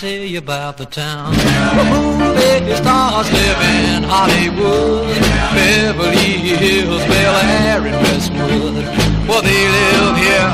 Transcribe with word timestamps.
about 0.00 0.76
the 0.76 0.86
town. 0.86 1.32
Movie 1.90 2.76
stars 2.76 3.32
live 3.32 3.60
in 3.60 4.04
Hollywood, 4.04 5.18
Beverly 5.52 6.54
Hills, 6.54 7.02
Bel 7.06 7.34
Air, 7.34 7.84
and 7.84 7.96
Westwood. 8.06 8.84
Well, 9.26 9.42
they 9.42 9.68
live 9.68 10.16
here 10.16 10.52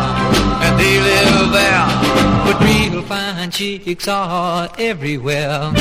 and 0.65 0.81
they 0.81 0.99
live 0.99 1.53
there, 1.53 1.87
but 2.47 2.59
real 2.65 3.03
fine 3.03 3.51
chicks 3.51 4.09
are 4.09 4.71
everywhere. 4.79 5.73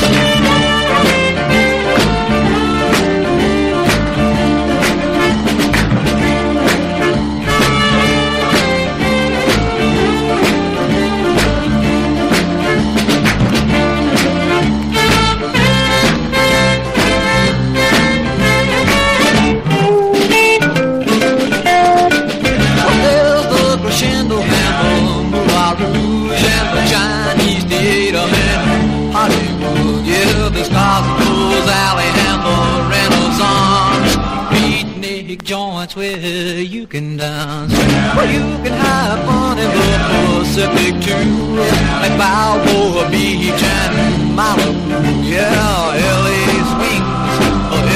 Joints 35.44 35.94
where 35.94 36.60
you 36.60 36.86
can 36.86 37.16
dance. 37.16 37.72
Where 38.16 38.30
you 38.32 38.40
can 38.64 38.72
have 38.72 39.24
fun 39.26 39.58
in 39.58 39.68
the 39.68 39.98
Pacific 40.10 40.94
too. 41.02 41.56
Like 42.02 42.16
Balboa 42.18 43.10
Beach 43.10 43.62
and 43.62 43.94
Malibu. 44.38 45.30
Yeah, 45.30 46.24
LA 46.24 46.40
swings 46.72 47.36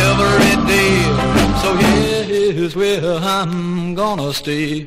every 0.07 0.57
day. 0.67 0.97
So 1.63 1.69
here's 1.77 2.77
where 2.77 3.17
I'm 3.17 3.95
gonna 3.95 4.33
stay. 4.35 4.87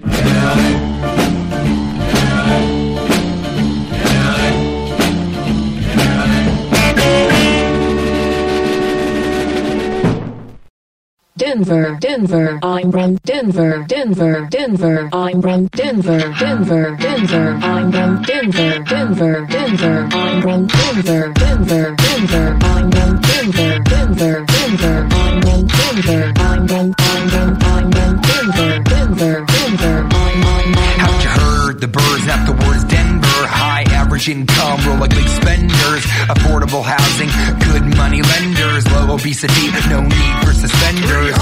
Denver, 11.42 11.98
Denver, 12.00 12.60
I'm 12.62 12.92
from 12.92 13.16
Denver, 13.26 13.84
Denver, 13.88 14.48
Denver, 14.52 15.10
I'm 15.12 15.42
from 15.42 15.66
Denver, 15.70 16.20
Denver, 16.38 16.96
Denver, 16.98 17.60
I'm 17.64 17.92
from 17.92 18.22
Denver, 18.22 18.84
Denver, 18.84 19.48
Denver, 19.48 20.08
I'm 20.12 20.42
from 20.44 20.68
Denver, 20.68 21.34
Denver, 21.34 21.96
Denver, 21.96 22.58
I'm 22.62 22.92
from 22.92 23.22
Denver, 23.22 23.80
Denver, 23.80 24.46
Denver, 24.46 25.08
I'm 25.10 25.42
from 25.42 25.66
Denver, 25.66 26.34
I'm 26.36 26.68
from, 26.68 26.94
I'm 27.00 27.30
from, 27.30 27.58
I'm 27.60 27.92
from 27.92 28.22
Denver, 28.22 28.84
Denver, 28.84 29.46
Denver, 29.48 30.08
I'm, 30.12 30.44
I'm, 30.46 30.76
I'm. 30.78 31.00
Haven't 31.00 31.24
you 31.24 31.30
heard 31.42 31.82
the 31.82 31.88
birds 31.88 32.28
afterwards 32.28 32.62
Denver? 32.62 32.71
Average 34.22 34.38
income, 34.38 34.80
roll 34.86 34.98
like 35.00 35.10
big 35.10 35.28
spenders, 35.28 36.06
affordable 36.30 36.84
housing, 36.84 37.30
good 37.72 37.98
money 37.98 38.22
lenders, 38.22 38.86
low 38.92 39.16
obesity, 39.16 39.72
no 39.90 40.02
need 40.02 40.46
for 40.46 40.54
suspenders. 40.54 41.36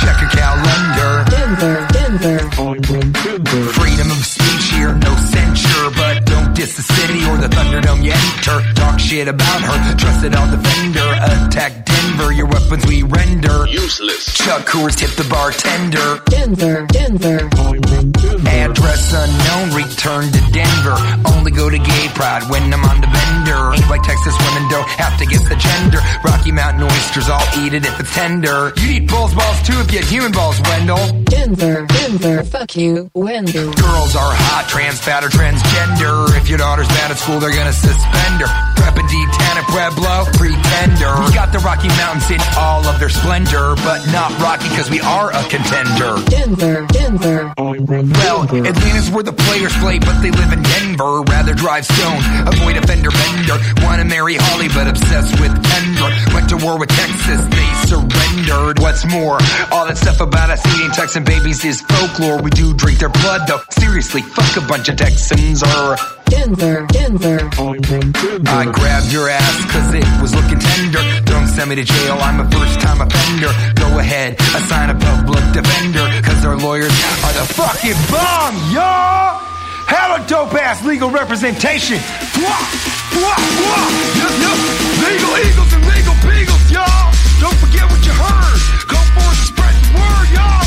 Check 0.00 0.20
your 0.20 0.30
calendar. 0.30 1.31
Denver, 1.52 1.86
Denver, 1.92 2.38
I'm 2.56 2.82
from 2.82 3.12
Denver. 3.12 3.64
Freedom 3.76 4.10
of 4.10 4.24
speech 4.24 4.72
here, 4.72 4.94
no 4.94 5.14
censure, 5.16 5.90
but 5.94 6.24
don't 6.24 6.54
diss 6.54 6.76
the 6.76 6.82
city 6.82 7.20
or 7.28 7.36
the 7.36 7.48
Thunderdome 7.48 8.02
you 8.02 8.12
enter. 8.12 8.62
Talk 8.72 8.98
shit 8.98 9.28
about 9.28 9.60
her, 9.60 9.94
trusted 9.96 10.34
on 10.34 10.50
defender. 10.50 11.04
Attack 11.12 11.84
Denver, 11.84 12.32
your 12.32 12.46
weapons 12.46 12.86
we 12.86 13.02
render. 13.02 13.68
Useless. 13.68 14.32
Chuck 14.32 14.64
Coors 14.64 14.96
tip 14.96 15.10
the 15.10 15.28
bartender. 15.28 16.24
Denver, 16.24 16.86
Denver, 16.88 17.44
I'm 17.52 17.82
from 17.82 18.12
Denver. 18.12 18.48
Address 18.48 19.12
unknown, 19.12 19.76
return 19.76 20.32
to 20.32 20.40
Denver. 20.56 20.96
Only 21.36 21.50
go 21.50 21.68
to 21.68 21.78
gay 21.78 22.08
pride 22.14 22.48
when 22.48 22.72
I'm 22.72 22.82
on 22.84 23.02
the 23.02 23.12
bender. 23.12 23.76
Ain't 23.76 23.90
like 23.90 24.02
Texas 24.02 24.34
women 24.40 24.70
don't 24.70 24.88
have 24.88 25.18
to 25.18 25.26
guess 25.26 25.44
the 25.48 25.56
gender. 25.56 26.00
Rocky 26.24 26.50
Mountain 26.50 26.84
oysters, 26.84 27.28
I'll 27.28 27.44
eat 27.60 27.74
it 27.74 27.84
if 27.84 28.00
it's 28.00 28.14
tender. 28.14 28.72
You 28.80 29.04
eat 29.04 29.06
bull's 29.06 29.34
balls 29.34 29.60
too 29.68 29.76
if 29.84 29.92
you 29.92 30.00
had 30.00 30.08
human 30.08 30.32
balls, 30.32 30.58
Wendell. 30.64 31.22
Denver, 31.28 31.41
Denver, 31.42 32.44
fuck 32.44 32.76
you, 32.76 33.10
Wendell. 33.14 33.72
Girls 33.74 34.14
are 34.14 34.30
hot, 34.32 34.68
trans 34.68 35.00
fat 35.00 35.24
or 35.24 35.28
transgender. 35.28 36.36
If 36.40 36.48
your 36.48 36.58
daughter's 36.58 36.86
bad 36.86 37.10
at 37.10 37.18
school, 37.18 37.40
they're 37.40 37.50
gonna 37.50 37.72
suspend 37.72 38.42
her. 38.42 38.71
Prep 38.82 38.96
a 38.98 39.04
D10 39.06 39.62
at 39.62 39.66
Pueblo, 39.70 40.26
pretender. 40.34 41.14
We 41.22 41.30
got 41.32 41.52
the 41.54 41.62
Rocky 41.62 41.88
Mountains 42.02 42.28
in 42.30 42.40
all 42.58 42.82
of 42.86 42.98
their 42.98 43.08
splendor, 43.08 43.74
but 43.86 44.02
not 44.10 44.34
Rocky 44.42 44.68
because 44.68 44.90
we 44.90 45.00
are 45.00 45.30
a 45.30 45.42
contender. 45.46 46.18
Denver, 46.26 46.82
Denver, 46.90 47.54
Well, 47.56 48.42
Atlanta's 48.42 49.10
where 49.10 49.22
the 49.22 49.32
players 49.32 49.72
play, 49.78 49.98
but 49.98 50.20
they 50.20 50.30
live 50.30 50.52
in 50.52 50.62
Denver. 50.62 51.22
Rather 51.22 51.54
drive 51.54 51.86
stone, 51.86 52.18
avoid 52.46 52.76
a 52.76 52.82
fender 52.82 53.10
bender. 53.10 53.56
Wanna 53.86 54.04
marry 54.04 54.34
Holly, 54.34 54.68
but 54.74 54.88
obsessed 54.88 55.38
with 55.40 55.54
Kendra. 55.62 56.34
Went 56.34 56.48
to 56.50 56.56
war 56.58 56.78
with 56.78 56.90
Texas, 56.90 57.46
they 57.46 57.68
surrendered. 57.86 58.80
What's 58.80 59.06
more, 59.06 59.38
all 59.70 59.86
that 59.86 59.96
stuff 59.96 60.20
about 60.20 60.50
us 60.50 60.60
eating 60.74 60.90
Texan 60.90 61.22
babies 61.22 61.64
is 61.64 61.80
folklore. 61.82 62.42
We 62.42 62.50
do 62.50 62.74
drink 62.74 62.98
their 62.98 63.10
blood, 63.10 63.46
though. 63.46 63.60
Seriously, 63.70 64.22
fuck 64.22 64.56
a 64.56 64.66
bunch 64.66 64.88
of 64.88 64.96
Texans 64.96 65.62
or. 65.62 65.96
Denver, 66.32 66.86
Denver, 66.88 67.38
from 67.52 67.76
Denver. 67.84 68.40
I 68.48 68.64
grabbed 68.64 69.12
your 69.12 69.28
ass 69.28 69.56
cause 69.68 69.92
it 69.92 70.08
was 70.16 70.34
looking 70.34 70.58
tender. 70.58 71.04
Don't 71.28 71.46
send 71.46 71.68
me 71.68 71.76
to 71.76 71.84
jail, 71.84 72.16
I'm 72.24 72.40
a 72.40 72.48
first 72.48 72.80
time 72.80 73.04
offender. 73.04 73.52
Go 73.76 73.98
ahead, 74.00 74.40
assign 74.56 74.88
a 74.88 74.96
public 74.96 75.44
defender. 75.52 76.08
Cause 76.24 76.40
our 76.48 76.56
lawyers 76.56 76.88
are 77.28 77.34
the 77.36 77.44
fucking 77.52 78.00
bomb, 78.08 78.56
y'all! 78.72 79.44
Hella 79.84 80.24
dope 80.26 80.54
ass 80.56 80.82
legal 80.86 81.10
representation. 81.10 81.98
Bwah, 82.32 82.64
bwah, 83.12 83.36
bwah. 83.36 83.88
Yup, 84.16 84.32
yup. 84.40 84.58
Legal 85.04 85.32
eagles 85.36 85.72
and 85.76 85.84
legal 85.84 86.16
beagles, 86.24 86.64
y'all. 86.72 87.12
Don't 87.44 87.58
forget 87.60 87.84
what 87.92 88.00
you 88.08 88.14
heard. 88.16 88.58
Go 88.88 88.96
forth 89.20 89.36
and 89.36 89.48
spread 89.52 89.74
the 89.84 90.00
word, 90.00 90.28
y'all. 90.32 90.61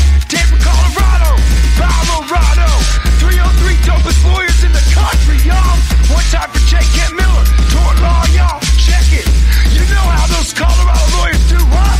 Time 6.76 7.08
for 7.08 7.14
Miller. 7.14 7.44
Tort 7.70 7.96
law, 8.00 8.24
y'all. 8.32 8.60
Check 8.76 9.08
it. 9.12 9.26
You 9.72 9.80
know 9.92 10.04
how 10.04 10.26
those 10.26 10.52
Colorado 10.52 11.16
lawyers 11.16 11.48
do, 11.48 11.56
huh? 11.58 11.96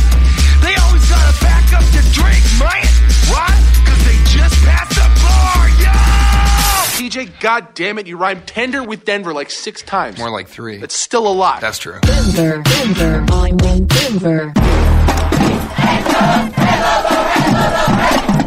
They 0.61 0.75
always 0.75 1.09
gotta 1.09 1.33
back 1.41 1.73
up 1.73 1.83
the 1.93 2.01
drink, 2.13 2.43
man. 2.59 2.85
Why? 3.29 3.49
Cause 3.85 4.05
they 4.05 4.17
just 4.25 4.55
passed 4.65 4.95
the 4.95 5.07
bar, 5.21 5.69
y'all. 5.81 6.85
TJ, 6.97 7.39
god 7.39 7.73
damn 7.73 7.97
it, 7.99 8.07
you 8.07 8.17
rhymed 8.17 8.45
tender 8.47 8.83
with 8.83 9.05
Denver 9.05 9.33
like 9.33 9.49
six 9.49 9.81
times. 9.81 10.17
More 10.17 10.29
like 10.31 10.47
three. 10.47 10.77
That's 10.77 10.95
still 10.95 11.27
a 11.27 11.33
lot. 11.33 11.61
That's 11.61 11.79
true. 11.79 11.99
Denver, 12.01 12.61
Denver, 12.63 13.25
I'm 13.29 13.57
from 13.57 13.85
Denver. 13.85 14.53
Now 16.57 18.46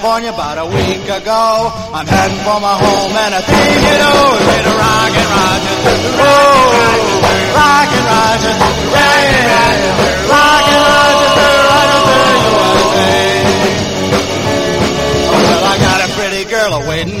California 0.00 0.32
about 0.32 0.56
a 0.56 0.64
week 0.64 1.04
ago. 1.04 1.68
I'm 1.92 2.06
heading 2.06 2.40
for 2.40 2.56
my 2.56 2.72
home 2.72 3.12
and 3.20 3.34
I 3.36 3.42
think 3.44 3.84
you 3.84 3.96
know 4.00 4.32
it's 4.32 4.48
been 4.48 4.64
a 4.64 4.74
rockin' 4.80 5.28
Rochester, 5.28 6.00
oh, 6.24 7.20
rockin' 7.52 8.06
Rochester, 8.08 8.64
rockin' 8.96 9.44
rockin' 10.32 10.80
Rochester, 10.80 11.44
Rochester, 11.68 12.16
USA. 12.80 13.12
Oh, 15.28 15.36
well, 15.36 15.64
I 15.68 15.76
got 15.84 16.00
a 16.00 16.08
pretty 16.16 16.48
girl 16.48 16.80
waiting 16.88 17.20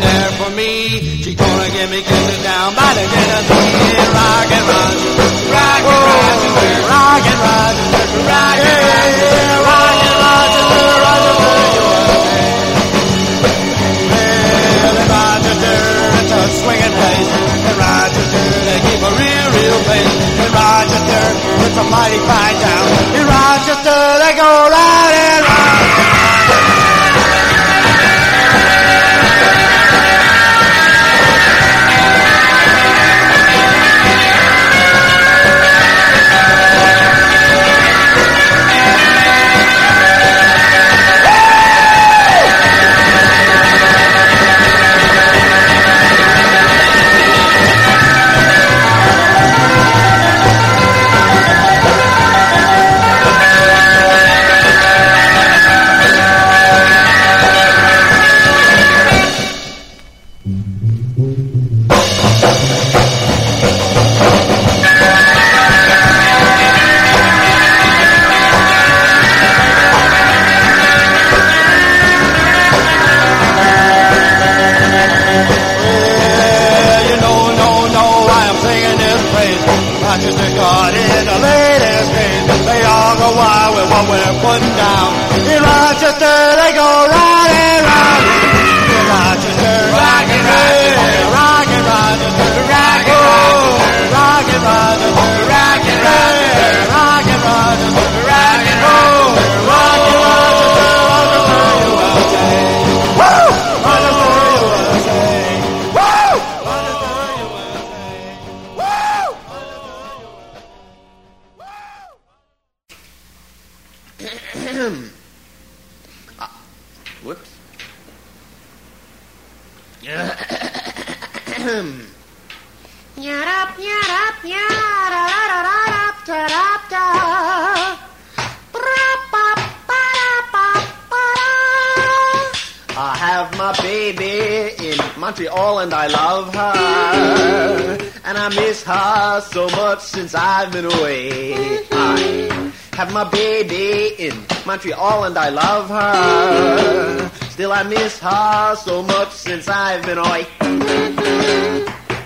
Montreal 144.80 145.24
and 145.24 145.36
I 145.36 145.50
love 145.50 145.90
her. 145.90 147.30
Still 147.50 147.70
I 147.70 147.82
miss 147.82 148.18
her 148.20 148.74
so 148.76 149.02
much 149.02 149.30
since 149.30 149.68
I've 149.68 150.06
been 150.06 150.16
away. 150.16 150.46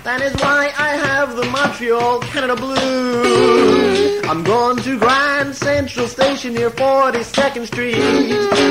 That 0.04 0.20
is 0.22 0.32
why 0.34 0.72
I 0.78 0.90
have 0.90 1.34
the 1.34 1.46
Montreal 1.46 2.20
Canada 2.20 2.54
Blues. 2.54 4.24
I'm 4.28 4.44
going 4.44 4.76
to 4.84 4.96
Grand 5.00 5.56
Central 5.56 6.06
Station 6.06 6.54
near 6.54 6.70
42nd 6.70 7.66
Street. 7.66 7.96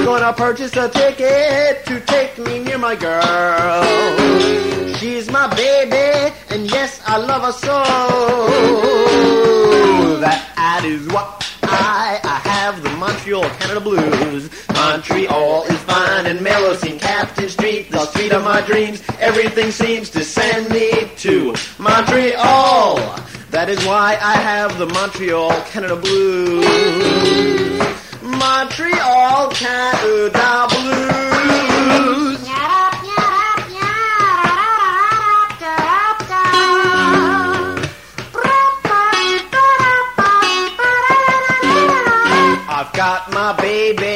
Gonna 0.06 0.32
purchase 0.32 0.78
a 0.78 0.88
ticket 0.88 1.86
to 1.86 2.00
take 2.06 2.38
me 2.38 2.60
near 2.60 2.78
my 2.78 2.96
girl. 2.96 3.84
She's 4.96 5.30
my 5.30 5.54
baby, 5.54 6.34
and 6.52 6.72
yes, 6.72 7.02
I 7.06 7.18
love 7.18 7.42
her 7.42 7.52
so. 7.52 7.84
That 10.22 10.86
is 10.86 11.06
what 11.08 11.43
I, 11.74 12.20
I 12.24 12.40
have 12.50 12.84
the 12.84 12.90
Montreal 12.92 13.44
Canada 13.60 13.80
Blues. 13.80 14.50
Montreal 14.74 15.64
is 15.64 15.78
fine 15.84 16.26
and 16.26 16.42
mellow, 16.42 16.76
seen 16.76 17.00
Captain 17.00 17.50
Street, 17.50 17.92
the 17.92 18.06
street 18.06 18.32
of 18.32 18.44
my 18.44 18.62
dreams. 18.62 19.02
Everything 19.20 19.72
seems 19.72 20.10
to 20.12 20.24
send 20.24 20.70
me 20.70 21.10
to 21.18 21.56
Montreal. 21.80 22.98
That 23.50 23.70
is 23.70 23.84
why 23.86 24.18
I 24.22 24.36
have 24.36 24.78
the 24.78 24.88
Montreal 24.88 25.52
Canada 25.64 25.96
Blues. 25.96 26.66
Montreal 28.22 29.50
Canada 29.52 30.68
Blues. 30.70 32.33
Got 43.04 43.34
my 43.34 43.52
baby 43.58 44.16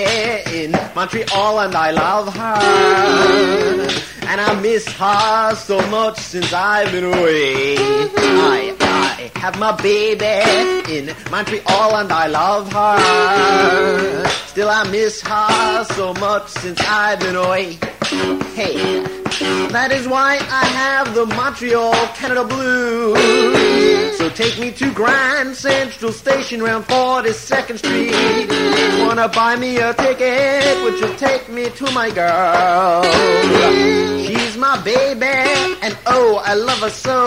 in 0.59 0.71
Montreal 0.95 1.59
and 1.59 1.75
I 1.75 1.91
love 1.91 2.33
her. 2.33 3.87
And 4.29 4.39
I 4.39 4.61
miss 4.61 4.87
her 4.87 5.55
so 5.55 5.77
much 5.89 6.17
since 6.19 6.53
I've 6.53 6.89
been 6.93 7.03
away. 7.03 7.75
I, 7.77 8.77
I 8.79 9.39
have 9.39 9.59
my 9.59 9.73
baby 9.89 10.35
in 10.95 11.13
Montreal 11.29 11.97
and 12.01 12.11
I 12.13 12.27
love 12.27 12.71
her. 12.71 14.29
Still 14.51 14.69
I 14.69 14.89
miss 14.89 15.19
her 15.21 15.83
so 15.97 16.13
much 16.13 16.47
since 16.47 16.79
I've 16.79 17.19
been 17.19 17.35
away. 17.35 17.77
Hey, 18.55 19.16
that 19.39 19.91
is 19.91 20.07
why 20.07 20.35
I 20.35 20.65
have 20.65 21.13
the 21.13 21.25
Montreal 21.25 21.93
Canada 22.15 22.43
Blues. 22.43 24.17
So 24.17 24.29
take 24.29 24.59
me 24.59 24.71
to 24.71 24.91
Grand 24.93 25.55
Central 25.55 26.11
Station 26.11 26.61
around 26.61 26.85
42nd 26.85 27.77
Street. 27.77 29.05
Wanna 29.05 29.27
buy 29.29 29.55
me 29.55 29.77
a 29.77 29.93
ticket, 29.93 30.83
would 30.83 30.99
you 30.99 31.15
take 31.17 31.49
me 31.49 31.69
to 31.69 31.91
my 31.91 32.09
girl? 32.11 33.03
She's 34.25 34.57
my 34.57 34.81
baby, 34.83 35.25
and 35.25 35.97
oh, 36.07 36.41
I 36.43 36.53
love 36.53 36.79
her 36.79 36.89
so. 36.89 37.25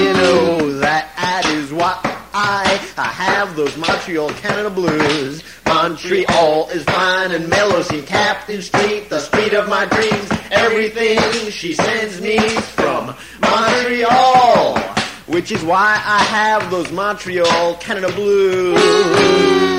You 0.00 0.12
know 0.12 0.78
that 0.80 1.12
that 1.16 1.44
is 1.46 1.72
what 1.72 2.15
I, 2.38 2.78
I 2.98 3.04
have 3.04 3.56
those 3.56 3.74
Montreal 3.78 4.28
Canada 4.28 4.68
Blues. 4.68 5.42
Montreal 5.64 6.68
is 6.68 6.84
fine 6.84 7.30
and 7.30 7.48
mellow. 7.48 7.80
See 7.80 8.02
Captain 8.02 8.60
Street, 8.60 9.08
the 9.08 9.20
street 9.20 9.54
of 9.54 9.70
my 9.70 9.86
dreams. 9.86 10.28
Everything 10.50 11.18
she 11.50 11.72
sends 11.72 12.20
me 12.20 12.38
from 12.76 13.14
Montreal. 13.40 14.78
Which 15.26 15.50
is 15.50 15.64
why 15.64 15.94
I 16.04 16.18
have 16.24 16.70
those 16.70 16.92
Montreal 16.92 17.76
Canada 17.76 18.12
Blues. 18.12 18.82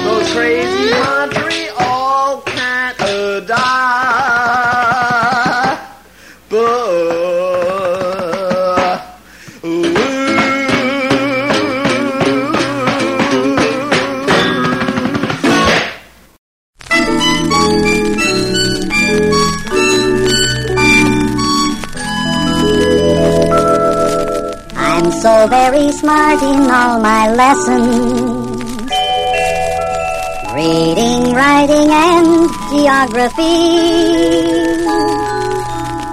Those 0.04 0.34
crazy 0.34 0.89
Montreal 0.93 2.41
Canada 2.41 4.07
very 25.50 25.92
smart 25.92 26.42
in 26.42 26.62
all 26.72 27.00
my 27.00 27.24
lessons. 27.32 28.88
Reading, 30.56 31.34
writing, 31.34 31.90
and 31.92 32.50
geography. 32.72 33.58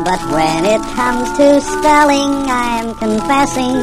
But 0.08 0.20
when 0.34 0.64
it 0.74 0.82
comes 0.98 1.26
to 1.38 1.60
spelling, 1.60 2.32
I'm 2.48 2.94
confessing. 2.96 3.74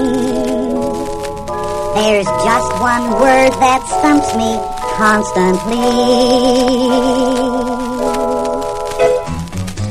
There's 1.96 2.30
just 2.48 2.70
one 2.80 3.06
word 3.24 3.52
that 3.66 3.82
stumps 3.96 4.32
me 4.42 4.52
constantly. 5.02 5.88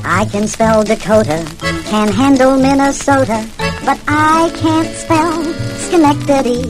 I 0.05 0.25
can 0.31 0.47
spell 0.47 0.85
Dakota, 0.85 1.47
can 1.87 2.09
handle 2.13 2.57
Minnesota, 2.57 3.47
but 3.91 4.01
I 4.07 4.53
can't 4.55 4.95
spell 5.03 5.43
Schenectady. 5.83 6.63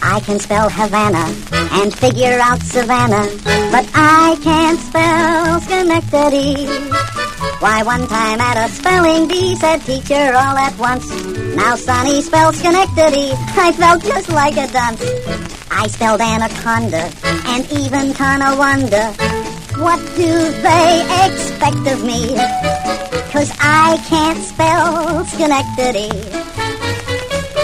I 0.00 0.20
can 0.20 0.38
spell 0.38 0.70
Havana 0.70 1.26
and 1.82 1.92
figure 1.92 2.38
out 2.38 2.62
Savannah, 2.62 3.26
but 3.74 3.90
I 3.92 4.38
can't 4.40 4.78
spell 4.78 5.60
Schenectady. 5.62 6.66
Why, 7.58 7.82
one 7.82 8.06
time 8.06 8.40
at 8.40 8.56
a 8.64 8.72
spelling 8.72 9.26
bee 9.26 9.56
said 9.56 9.78
teacher 9.78 10.30
all 10.42 10.56
at 10.66 10.78
once, 10.78 11.10
now 11.56 11.74
Sonny 11.74 12.22
spells 12.22 12.58
Schenectady. 12.58 13.32
I 13.58 13.72
felt 13.72 14.04
just 14.04 14.28
like 14.30 14.56
a 14.58 14.68
dunce. 14.70 15.02
I 15.72 15.88
spelled 15.88 16.20
anaconda 16.20 17.10
and 17.50 17.66
even 17.72 18.14
Tonawanda. 18.14 19.10
What 19.82 19.98
do 20.14 20.30
they 20.62 21.26
expect 21.26 21.84
of 21.88 22.04
me? 22.04 23.09
Cause 23.40 23.56
I 23.58 23.96
can't 24.06 24.38
spell 24.44 25.24
Schenectady. 25.24 26.10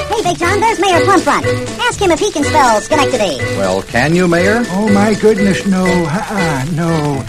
Hey, 0.08 0.22
Big 0.22 0.38
Jon, 0.38 0.58
there's 0.58 0.80
Mayor 0.80 1.00
Plumpfront. 1.00 1.44
Ask 1.80 2.00
him 2.00 2.10
if 2.10 2.18
he 2.18 2.32
can 2.32 2.44
spell 2.44 2.80
Schenectady. 2.80 3.36
Well, 3.58 3.82
can 3.82 4.14
you, 4.14 4.26
Mayor? 4.26 4.62
Oh, 4.68 4.90
my 4.90 5.12
goodness, 5.12 5.66
no. 5.66 5.84
Uh-uh, 5.84 6.64
no. 6.72 7.22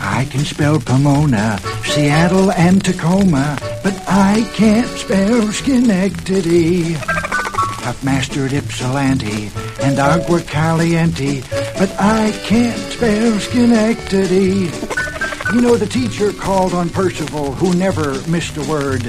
I 0.00 0.28
can 0.30 0.44
spell 0.44 0.78
Pomona, 0.78 1.58
Seattle, 1.86 2.52
and 2.52 2.84
Tacoma, 2.84 3.58
but 3.82 4.00
I 4.06 4.48
can't 4.54 4.86
spell 4.96 5.50
Schenectady. 5.50 6.94
I've 6.94 8.00
mastered 8.04 8.52
Ypsilanti 8.52 9.50
and 9.82 9.98
Agua 9.98 10.40
Caliente, 10.42 11.42
but 11.76 11.92
I 11.98 12.30
can't 12.44 12.78
spell 12.92 13.40
Schenectady. 13.40 14.87
You 15.54 15.62
know, 15.62 15.76
the 15.76 15.86
teacher 15.86 16.32
called 16.32 16.74
on 16.74 16.90
Percival, 16.90 17.52
who 17.54 17.74
never 17.74 18.20
missed 18.28 18.56
a 18.58 18.62
word. 18.68 19.02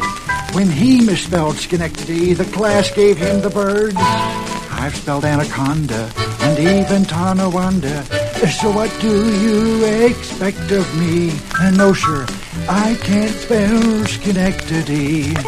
When 0.53 0.69
he 0.69 1.01
misspelled 1.05 1.57
Schenectady, 1.57 2.33
the 2.33 2.45
class 2.45 2.89
gave 2.91 3.17
him 3.17 3.41
the 3.41 3.49
bird. 3.49 3.93
I've 3.97 4.95
spelled 4.95 5.25
anaconda 5.25 6.09
and 6.41 6.57
even 6.59 7.03
Tonawanda. 7.03 8.03
So 8.47 8.71
what 8.71 8.89
do 9.01 9.37
you 9.39 9.83
expect 10.05 10.71
of 10.71 10.87
me? 10.97 11.31
Uh, 11.59 11.71
no, 11.71 11.91
sir, 11.93 12.25
I 12.69 12.97
can't 13.03 13.35
spell 13.35 14.05
Schenectady. 14.05 15.33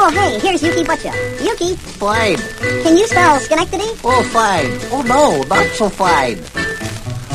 Oh, 0.00 0.10
hey, 0.12 0.38
here's 0.38 0.62
Yuki 0.62 0.84
Butcha. 0.84 1.12
Yuki, 1.44 1.74
Fine. 1.74 2.36
can 2.82 2.96
you 2.96 3.06
spell 3.08 3.38
Schenectady? 3.40 3.84
Oh, 4.04 4.22
fine. 4.32 4.66
Oh, 4.92 5.02
no, 5.02 5.42
not 5.48 5.66
so 5.74 5.88
fine. 5.90 6.38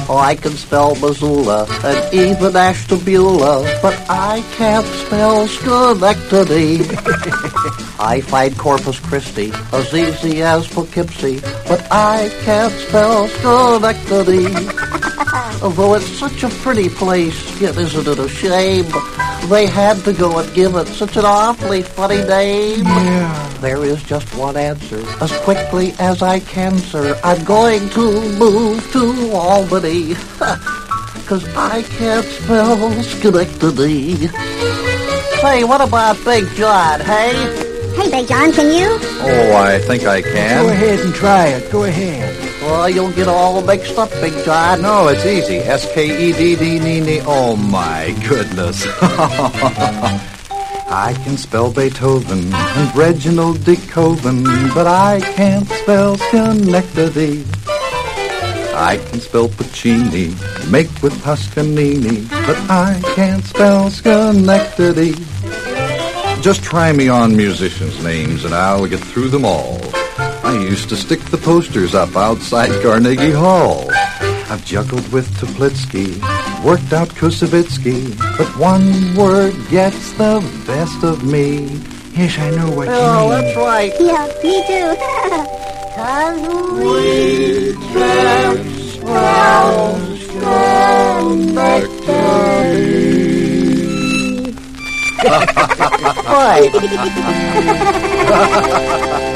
Oh, 0.09 0.17
I 0.17 0.35
can 0.35 0.51
spell 0.51 0.95
Missoula 0.95 1.65
and 1.83 2.13
even 2.13 2.55
Ashtabula, 2.55 3.63
but 3.81 3.95
I 4.09 4.43
can't 4.57 4.85
spell 4.85 5.47
Schenectady. 5.47 6.83
I 7.99 8.21
find 8.21 8.57
Corpus 8.57 8.99
Christi 8.99 9.51
as 9.71 9.93
easy 9.93 10.41
as 10.41 10.67
Poughkeepsie, 10.67 11.39
but 11.67 11.85
I 11.91 12.29
can't 12.43 12.73
spell 12.73 13.27
Schenectady. 13.27 14.47
Although 15.63 15.95
it's 15.95 16.07
such 16.07 16.43
a 16.43 16.49
pretty 16.49 16.89
place, 16.89 17.61
yet 17.61 17.77
isn't 17.77 18.07
it 18.07 18.19
a 18.19 18.27
shame? 18.27 18.85
They 19.49 19.65
had 19.67 19.97
to 20.05 20.13
go 20.13 20.37
and 20.39 20.53
give 20.53 20.75
it 20.75 20.87
such 20.87 21.17
an 21.17 21.25
awfully 21.25 21.83
funny 21.83 22.23
name. 22.23 22.83
Yeah. 22.85 23.57
There 23.61 23.83
is 23.85 24.03
just 24.03 24.35
one 24.35 24.57
answer. 24.57 25.01
As 25.21 25.31
quickly 25.39 25.93
as 25.99 26.21
I 26.21 26.39
can, 26.39 26.77
sir, 26.77 27.19
I'm 27.23 27.43
going 27.45 27.89
to 27.91 28.37
move 28.37 28.91
to 28.91 29.31
Albany. 29.31 30.15
Cause 31.25 31.47
I 31.55 31.83
can't 31.83 32.25
spell 32.25 32.91
Schenectady. 33.03 34.27
Hey, 35.39 35.63
what 35.63 35.79
about 35.81 36.23
Big 36.25 36.45
Jon, 36.55 36.99
hey? 36.99 37.62
Hey, 37.95 38.09
Big 38.09 38.27
Jon, 38.27 38.51
can 38.51 38.73
you? 38.73 38.97
Oh, 39.21 39.55
I 39.55 39.79
think 39.79 40.03
I 40.05 40.21
can. 40.21 40.65
Go 40.65 40.69
ahead 40.69 40.99
and 40.99 41.13
try 41.13 41.47
it. 41.47 41.71
Go 41.71 41.83
ahead. 41.83 42.35
Well, 42.61 42.89
you'll 42.89 43.11
get 43.11 43.27
all 43.27 43.61
mixed 43.61 43.97
up, 43.97 44.09
Big 44.21 44.33
Jon. 44.45 44.81
No, 44.81 45.07
it's 45.09 45.25
easy. 45.25 45.57
S 45.57 45.91
K 45.93 46.29
E 46.29 46.33
D 46.33 46.55
D 46.55 46.77
N 46.77 47.07
E. 47.07 47.21
Oh 47.25 47.55
my 47.55 48.15
goodness. 48.27 48.85
I 50.89 51.13
can 51.23 51.37
spell 51.37 51.71
Beethoven 51.71 52.53
and 52.53 52.95
Reginald 52.95 53.63
de 53.63 53.75
Koven, 53.75 54.43
but 54.73 54.87
I 54.87 55.21
can't 55.35 55.67
spell 55.67 56.17
Schenectady. 56.17 57.45
I 58.75 58.97
can 59.09 59.19
spell 59.19 59.49
Puccini, 59.49 60.35
make 60.69 60.89
with 61.01 61.19
Toscanini, 61.23 62.27
but 62.29 62.57
I 62.69 62.99
can't 63.15 63.43
spell 63.43 63.89
Schenectady. 63.89 65.13
Just 66.43 66.61
try 66.61 66.91
me 66.91 67.07
on 67.07 67.35
musicians' 67.37 68.03
names 68.03 68.43
and 68.43 68.53
I'll 68.53 68.85
get 68.85 68.99
through 68.99 69.29
them 69.29 69.45
all. 69.45 69.79
I 70.43 70.51
used 70.61 70.89
to 70.89 70.95
stick 70.97 71.21
the 71.21 71.37
posters 71.37 71.95
up 71.95 72.17
outside 72.17 72.69
Carnegie 72.83 73.31
Hall. 73.31 73.87
I've 74.51 74.63
juggled 74.65 75.09
with 75.13 75.25
Toplitsky, 75.39 76.19
worked 76.63 76.91
out 76.91 77.07
Koussevitzky, 77.09 78.17
but 78.37 78.47
one 78.57 79.15
word 79.15 79.55
gets 79.69 80.11
the 80.13 80.41
best 80.67 81.01
of 81.03 81.23
me. 81.23 81.79
Yes, 82.11 82.37
I 82.37 82.49
know 82.51 82.69
what 82.75 82.89
Oh, 82.89 82.91
you 82.91 82.99
mean. 82.99 83.15
Oh, 83.15 83.29
that's 83.29 83.55
right. 83.57 83.93
Yeah, 83.97 84.27
me 84.43 84.67
too. 84.67 84.95
Cause 85.95 86.39
we 86.83 87.73
can't 87.93 88.65
spell 88.91 89.93
Going 95.23 96.71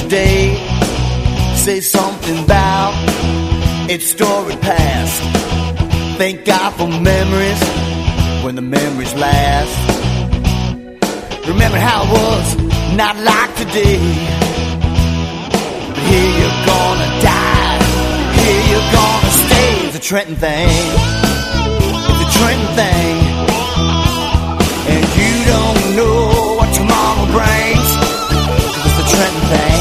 yesterday, 0.00 0.54
say 1.56 1.80
something 1.80 2.44
about 2.44 2.92
its 3.90 4.06
storied 4.06 4.60
past. 4.60 5.22
Thank 6.16 6.44
God 6.44 6.70
for 6.74 6.88
memories 6.88 7.62
when 8.44 8.54
the 8.54 8.62
memories 8.62 9.14
last. 9.14 9.76
Remember 11.48 11.78
how 11.78 12.04
it 12.04 12.10
was, 12.10 12.96
not 12.96 13.16
like 13.16 13.54
today. 13.56 13.98
But 15.88 16.02
here 16.08 16.30
you're 16.38 16.60
gonna 16.66 17.10
die, 17.20 17.78
here 18.40 18.64
you're 18.70 18.92
gonna 18.92 19.32
stay. 19.44 19.86
It's 19.88 19.96
a 19.96 20.00
Trenton 20.00 20.36
thing, 20.36 20.68
it's 22.10 22.22
a 22.26 22.38
Trenton 22.38 22.74
thing. 22.74 23.16
And 24.92 25.04
you 25.20 25.32
don't 25.52 25.96
know 25.96 26.56
what 26.58 26.74
tomorrow 26.74 27.26
brings. 27.36 27.88
It's 28.86 28.98
a 28.98 29.16
Trenton 29.16 29.44
thing, 29.52 29.79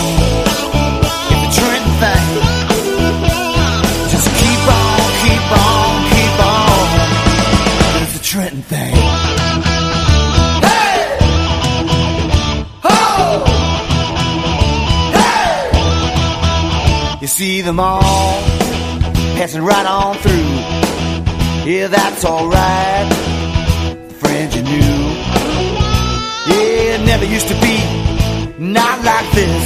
see 17.39 17.61
them 17.61 17.79
all 17.79 18.41
passing 19.39 19.63
right 19.63 19.85
on 19.85 20.13
through. 20.17 21.71
Yeah, 21.71 21.87
that's 21.87 22.25
alright. 22.25 23.13
Friends 24.21 24.57
you 24.57 24.63
knew. 24.63 24.99
Yeah, 26.49 26.95
it 26.95 27.05
never 27.05 27.23
used 27.23 27.47
to 27.47 27.55
be 27.61 27.77
not 28.59 29.05
like 29.05 29.31
this. 29.31 29.65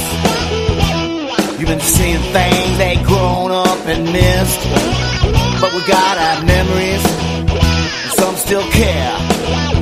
You've 1.58 1.68
been 1.68 1.80
seeing 1.80 2.22
things 2.36 2.78
they 2.78 2.94
grown 3.02 3.50
up 3.50 3.80
and 3.88 4.04
missed. 4.04 4.62
But 5.60 5.74
we 5.74 5.80
got 5.88 6.16
our 6.16 6.44
memories. 6.44 7.04
and 7.04 8.12
Some 8.12 8.36
still 8.36 8.62
care. 8.70 9.73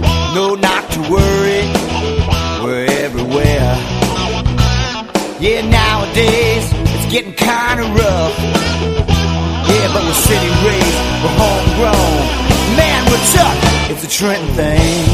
Getting 7.13 7.35
kinda 7.35 7.85
rough. 7.93 8.37
Yeah, 9.69 9.87
but 9.93 10.03
we're 10.03 10.23
city 10.25 10.49
raised, 10.65 11.01
we're 11.21 11.37
homegrown. 11.37 12.21
Man, 12.81 13.01
we're 13.05 13.27
tough. 13.37 13.59
It's 13.93 14.03
a 14.03 14.09
Trenton 14.09 14.49
thing. 14.57 15.05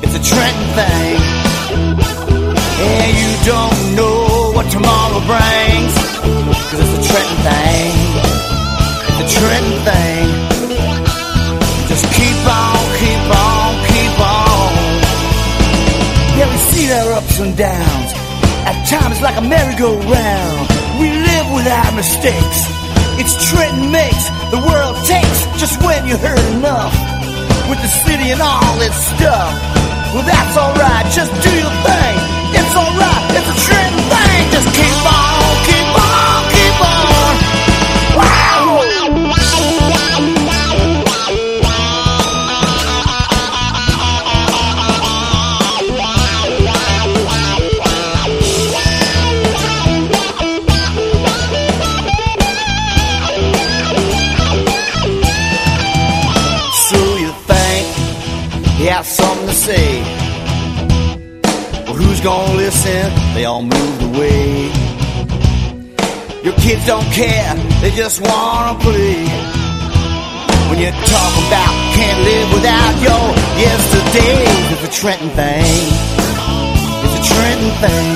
It's 0.00 0.16
a 0.16 0.22
Trenton 0.24 0.68
thing. 0.72 1.20
And 2.80 3.10
you 3.20 3.30
don't 3.44 3.78
know 3.92 4.52
what 4.56 4.70
tomorrow 4.72 5.20
brings. 5.28 5.94
Cause 6.70 6.80
it's 6.80 6.96
a 6.96 7.02
Trenton 7.12 7.38
thing. 7.44 7.92
It's 9.08 9.20
a 9.20 9.28
Trenton 9.36 9.78
thing. 9.84 10.24
Just 11.92 12.06
keep 12.16 12.40
on, 12.48 12.80
keep 12.96 13.24
on, 13.44 13.68
keep 13.92 14.16
on. 14.16 14.72
Yeah, 16.38 16.48
we 16.48 16.56
see 16.72 16.86
their 16.86 17.12
ups 17.12 17.38
and 17.38 17.54
downs. 17.54 18.10
At 18.64 18.82
times, 18.88 19.12
it's 19.12 19.20
like 19.20 19.36
a 19.36 19.42
merry-go-round. 19.42 20.75
We 21.00 21.08
live 21.12 21.46
without 21.52 21.92
mistakes. 21.94 22.58
It's 23.20 23.34
Trenton 23.48 23.90
makes 23.90 24.28
the 24.50 24.60
world 24.60 24.96
takes 25.04 25.40
just 25.60 25.82
when 25.82 26.06
you 26.06 26.16
heard 26.16 26.40
enough. 26.56 26.92
With 27.68 27.80
the 27.82 27.92
city 28.06 28.30
and 28.30 28.40
all 28.40 28.80
its 28.80 28.96
stuff. 29.16 29.50
Well, 30.14 30.24
that's 30.24 30.56
alright. 30.56 31.04
Just 31.12 31.32
do 31.42 31.52
your 31.52 31.74
thing. 31.84 32.16
It's 32.54 32.74
alright. 32.76 33.24
It's 33.36 33.48
a 33.50 33.58
Trenton 33.66 34.02
thing. 34.08 34.42
Just 34.54 34.68
keep 34.72 34.98
on, 35.04 35.25
They 63.36 63.44
all 63.44 63.60
moved 63.60 64.02
away. 64.02 64.72
Your 66.42 66.56
kids 66.64 66.86
don't 66.86 67.04
care, 67.12 67.54
they 67.82 67.90
just 67.90 68.22
wanna 68.22 68.80
play. 68.80 69.28
When 70.70 70.78
you 70.80 70.90
talk 71.04 71.32
about 71.44 71.72
can't 71.92 72.20
live 72.24 72.48
without 72.56 72.94
your 73.06 73.26
yesterdays, 73.60 74.72
it's 74.72 74.84
a 74.88 74.92
Trenton 75.00 75.28
thing. 75.36 75.84
It's 77.04 77.16
a 77.20 77.24
Trenton 77.34 77.72
thing. 77.84 78.08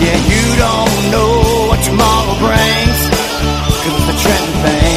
Yeah, 0.00 0.18
you 0.32 0.44
don't 0.56 0.96
know 1.12 1.32
what 1.68 1.80
tomorrow 1.84 2.34
brings. 2.40 3.00
Cause 3.82 3.94
it's 3.98 4.08
a 4.14 4.18
Trenton 4.24 4.54
thing. 4.64 4.91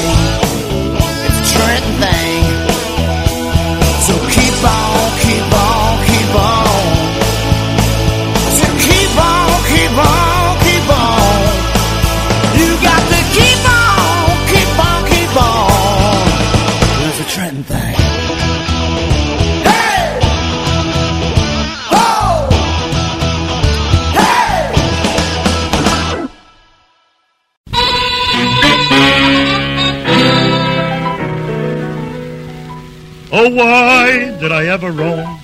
Why 34.75 34.89
ever 34.89 34.91
roam? 34.91 35.39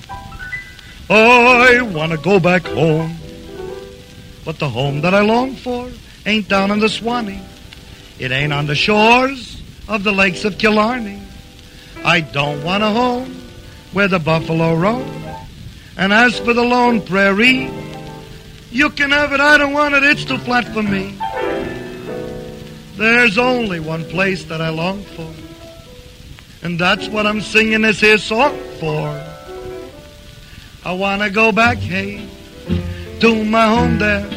I 1.08 1.80
wanna 1.80 2.18
go 2.18 2.38
back 2.38 2.66
home. 2.66 3.16
But 4.44 4.58
the 4.58 4.68
home 4.68 5.00
that 5.02 5.14
I 5.14 5.20
long 5.20 5.56
for 5.56 5.88
ain't 6.26 6.48
down 6.48 6.70
in 6.70 6.80
the 6.80 6.88
Swanee. 6.88 7.40
It 8.18 8.30
ain't 8.30 8.52
on 8.52 8.66
the 8.66 8.74
shores 8.74 9.62
of 9.88 10.04
the 10.04 10.12
lakes 10.12 10.44
of 10.44 10.58
Killarney. 10.58 11.22
I 12.04 12.20
don't 12.20 12.62
want 12.62 12.82
a 12.82 12.90
home 12.90 13.30
where 13.92 14.08
the 14.08 14.18
buffalo 14.18 14.74
roam. 14.74 15.08
And 15.96 16.12
as 16.12 16.38
for 16.38 16.52
the 16.52 16.64
lone 16.64 17.00
prairie, 17.00 17.70
you 18.70 18.90
can 18.90 19.12
have 19.12 19.32
it, 19.32 19.40
I 19.40 19.56
don't 19.56 19.72
want 19.72 19.94
it, 19.94 20.02
it's 20.02 20.24
too 20.24 20.38
flat 20.38 20.66
for 20.74 20.82
me. 20.82 21.18
There's 22.96 23.38
only 23.38 23.80
one 23.80 24.04
place 24.04 24.44
that 24.44 24.60
I 24.60 24.68
long 24.68 25.02
for. 25.04 25.41
And 26.62 26.78
that's 26.78 27.08
what 27.08 27.26
I'm 27.26 27.40
singing 27.40 27.82
this 27.82 28.00
here 28.00 28.18
song 28.18 28.56
for. 28.78 29.08
I 30.84 30.92
wanna 30.92 31.30
go 31.30 31.50
back, 31.50 31.78
hey, 31.78 32.26
to 33.20 33.44
my 33.44 33.66
home 33.66 33.98
there 33.98 34.28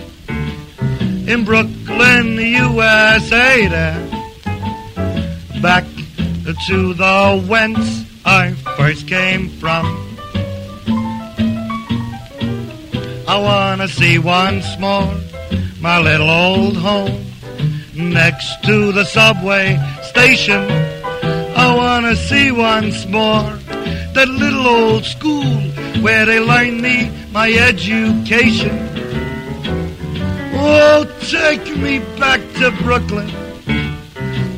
in 1.28 1.44
Brooklyn, 1.46 2.38
USA 2.38 3.68
there. 3.68 4.08
Back 5.62 5.86
to 6.68 6.94
the 6.94 7.46
whence 7.48 8.06
I 8.26 8.54
first 8.78 9.08
came 9.08 9.50
from. 9.50 9.86
I 13.28 13.38
wanna 13.40 13.88
see 13.88 14.20
once 14.20 14.68
more 14.80 15.14
my 15.82 16.00
little 16.00 16.30
old 16.30 16.78
home 16.78 17.26
next 17.96 18.64
to 18.64 18.92
the 18.92 19.06
subway 19.06 19.80
station. 20.04 20.95
I 21.56 21.76
wanna 21.76 22.16
see 22.16 22.52
once 22.52 23.06
more 23.08 23.50
that 24.16 24.28
little 24.28 24.68
old 24.68 25.06
school 25.06 25.46
where 26.02 26.26
they 26.26 26.40
learned 26.40 26.82
me 26.82 27.12
my 27.32 27.52
education. 27.52 28.76
Oh, 30.58 31.06
take 31.22 31.66
me 31.78 32.00
back 32.18 32.42
to 32.60 32.72
Brooklyn 32.84 33.30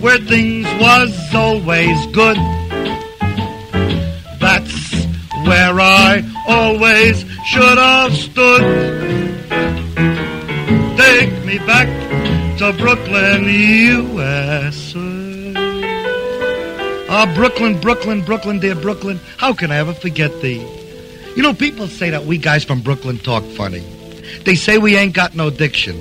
where 0.01 0.19
things 0.19 0.67
was 0.79 1.11
always 1.33 2.05
good. 2.07 2.37
That's 4.39 5.05
where 5.47 5.79
I 5.79 6.23
always 6.47 7.25
should 7.47 7.77
have 7.77 8.13
stood. 8.13 8.63
Take 10.97 11.33
me 11.45 11.57
back 11.59 11.89
to 12.59 12.73
Brooklyn, 12.73 13.45
U.S. 13.45 14.76
Ah, 17.19 17.25
Brooklyn, 17.33 17.81
Brooklyn, 17.81 18.21
Brooklyn, 18.21 18.59
dear 18.59 18.75
Brooklyn. 18.75 19.19
How 19.37 19.51
can 19.51 19.71
I 19.71 19.77
ever 19.77 19.91
forget 19.95 20.39
thee? 20.39 20.63
You 21.35 21.41
know, 21.41 21.51
people 21.51 21.87
say 21.87 22.11
that 22.11 22.25
we 22.25 22.37
guys 22.37 22.63
from 22.63 22.81
Brooklyn 22.81 23.17
talk 23.17 23.43
funny. 23.43 23.79
They 24.45 24.53
say 24.53 24.77
we 24.77 24.95
ain't 24.95 25.15
got 25.15 25.33
no 25.33 25.49
diction. 25.49 25.99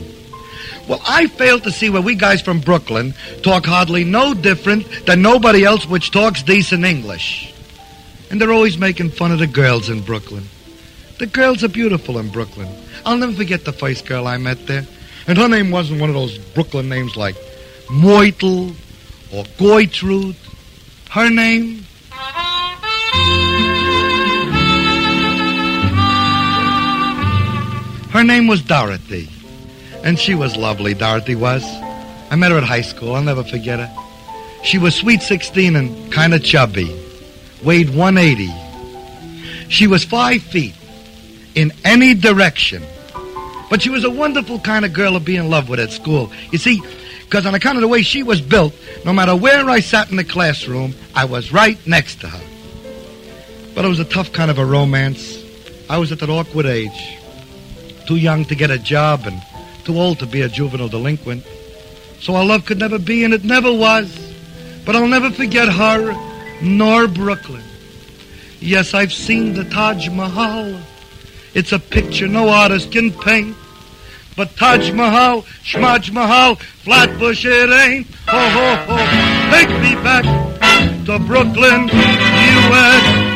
Well, 0.86 1.00
I 1.06 1.26
fail 1.28 1.58
to 1.60 1.70
see 1.70 1.88
where 1.88 2.02
we 2.02 2.16
guys 2.16 2.42
from 2.42 2.60
Brooklyn 2.60 3.14
talk 3.40 3.64
hardly 3.64 4.04
no 4.04 4.34
different 4.34 5.06
than 5.06 5.22
nobody 5.22 5.64
else 5.64 5.86
which 5.86 6.10
talks 6.10 6.42
decent 6.42 6.84
English. 6.84 7.50
And 8.30 8.38
they're 8.38 8.52
always 8.52 8.76
making 8.76 9.08
fun 9.08 9.32
of 9.32 9.38
the 9.38 9.46
girls 9.46 9.88
in 9.88 10.02
Brooklyn. 10.02 10.44
The 11.16 11.28
girls 11.28 11.64
are 11.64 11.68
beautiful 11.68 12.18
in 12.18 12.28
Brooklyn. 12.28 12.68
I'll 13.06 13.16
never 13.16 13.32
forget 13.32 13.64
the 13.64 13.72
first 13.72 14.04
girl 14.04 14.26
I 14.26 14.36
met 14.36 14.66
there. 14.66 14.84
And 15.26 15.38
her 15.38 15.48
name 15.48 15.70
wasn't 15.70 15.98
one 15.98 16.10
of 16.10 16.14
those 16.14 16.36
Brooklyn 16.36 16.90
names 16.90 17.16
like 17.16 17.36
Moitel 17.86 18.76
or 19.32 19.44
Goitrude. 19.56 20.36
Her 21.10 21.30
name? 21.30 21.84
Her 28.10 28.24
name 28.24 28.46
was 28.46 28.62
Dorothy. 28.62 29.28
And 30.02 30.18
she 30.18 30.34
was 30.34 30.56
lovely, 30.56 30.94
Dorothy 30.94 31.34
was. 31.34 31.64
I 32.30 32.36
met 32.36 32.50
her 32.50 32.58
at 32.58 32.64
high 32.64 32.80
school. 32.82 33.14
I'll 33.14 33.22
never 33.22 33.44
forget 33.44 33.78
her. 33.78 33.90
She 34.62 34.78
was 34.78 34.94
sweet 34.94 35.22
16 35.22 35.76
and 35.76 36.12
kind 36.12 36.32
of 36.34 36.42
chubby. 36.42 36.94
Weighed 37.62 37.90
180. 37.90 38.50
She 39.68 39.86
was 39.86 40.04
five 40.04 40.42
feet 40.42 40.74
in 41.54 41.72
any 41.84 42.14
direction. 42.14 42.82
But 43.68 43.82
she 43.82 43.90
was 43.90 44.04
a 44.04 44.10
wonderful 44.10 44.60
kind 44.60 44.84
of 44.84 44.92
girl 44.92 45.14
to 45.14 45.20
be 45.20 45.36
in 45.36 45.50
love 45.50 45.68
with 45.68 45.80
at 45.80 45.90
school. 45.90 46.30
You 46.52 46.58
see, 46.58 46.80
because 47.26 47.44
on 47.44 47.56
account 47.56 47.76
of 47.76 47.82
the 47.82 47.88
way 47.88 48.02
she 48.02 48.22
was 48.22 48.40
built, 48.40 48.72
no 49.04 49.12
matter 49.12 49.34
where 49.34 49.68
I 49.68 49.80
sat 49.80 50.10
in 50.10 50.16
the 50.16 50.24
classroom, 50.24 50.94
I 51.12 51.24
was 51.24 51.52
right 51.52 51.78
next 51.84 52.20
to 52.20 52.28
her. 52.28 52.40
But 53.74 53.84
it 53.84 53.88
was 53.88 53.98
a 53.98 54.04
tough 54.04 54.32
kind 54.32 54.48
of 54.48 54.58
a 54.58 54.64
romance. 54.64 55.42
I 55.90 55.98
was 55.98 56.12
at 56.12 56.20
that 56.20 56.30
awkward 56.30 56.66
age. 56.66 57.18
Too 58.06 58.16
young 58.16 58.44
to 58.44 58.54
get 58.54 58.70
a 58.70 58.78
job 58.78 59.22
and 59.24 59.42
too 59.84 59.98
old 59.98 60.20
to 60.20 60.26
be 60.26 60.42
a 60.42 60.48
juvenile 60.48 60.88
delinquent. 60.88 61.44
So 62.20 62.36
our 62.36 62.44
love 62.44 62.64
could 62.64 62.78
never 62.78 62.98
be, 62.98 63.24
and 63.24 63.34
it 63.34 63.42
never 63.42 63.72
was. 63.72 64.08
But 64.84 64.94
I'll 64.94 65.08
never 65.08 65.30
forget 65.30 65.68
her, 65.68 66.14
nor 66.62 67.08
Brooklyn. 67.08 67.64
Yes, 68.60 68.94
I've 68.94 69.12
seen 69.12 69.54
the 69.54 69.64
Taj 69.64 70.08
Mahal. 70.08 70.80
It's 71.54 71.72
a 71.72 71.78
picture 71.80 72.28
no 72.28 72.48
artist 72.48 72.92
can 72.92 73.10
paint. 73.12 73.56
But 74.36 74.54
Taj 74.56 74.92
Mahal, 74.92 75.42
Shmaj 75.64 76.12
Mahal, 76.12 76.56
Flatbush 76.56 77.46
it 77.46 77.70
ain't. 77.70 78.06
Ho, 78.28 78.38
ho, 78.38 78.76
ho. 78.86 78.96
Take 79.50 79.70
me 79.80 79.94
back 80.02 80.24
to 81.06 81.18
Brooklyn, 81.18 81.88
USA. 81.88 83.26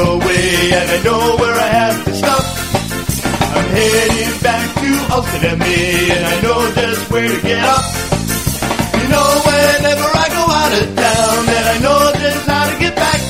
Away, 0.00 0.72
and 0.72 0.90
I 0.90 0.98
know 1.04 1.36
where 1.36 1.54
I 1.54 1.68
have 1.80 2.04
to 2.04 2.14
stop. 2.14 2.44
I'm 3.56 3.68
heading 3.76 4.42
back 4.42 4.74
to 4.80 4.90
MA, 5.58 5.76
and 6.16 6.24
I 6.26 6.36
know 6.42 6.58
just 6.74 7.10
where 7.10 7.28
to 7.28 7.40
get 7.42 7.64
off. 7.64 7.86
You 9.00 9.08
know 9.08 9.28
whenever 9.46 10.08
I 10.24 10.26
go 10.38 10.44
out 10.60 10.72
of 10.80 10.86
town, 10.96 11.40
and 11.56 11.66
I 11.74 11.78
know 11.84 11.98
just 12.18 12.46
how 12.46 12.64
to 12.70 12.78
get 12.78 12.94
back. 12.96 13.20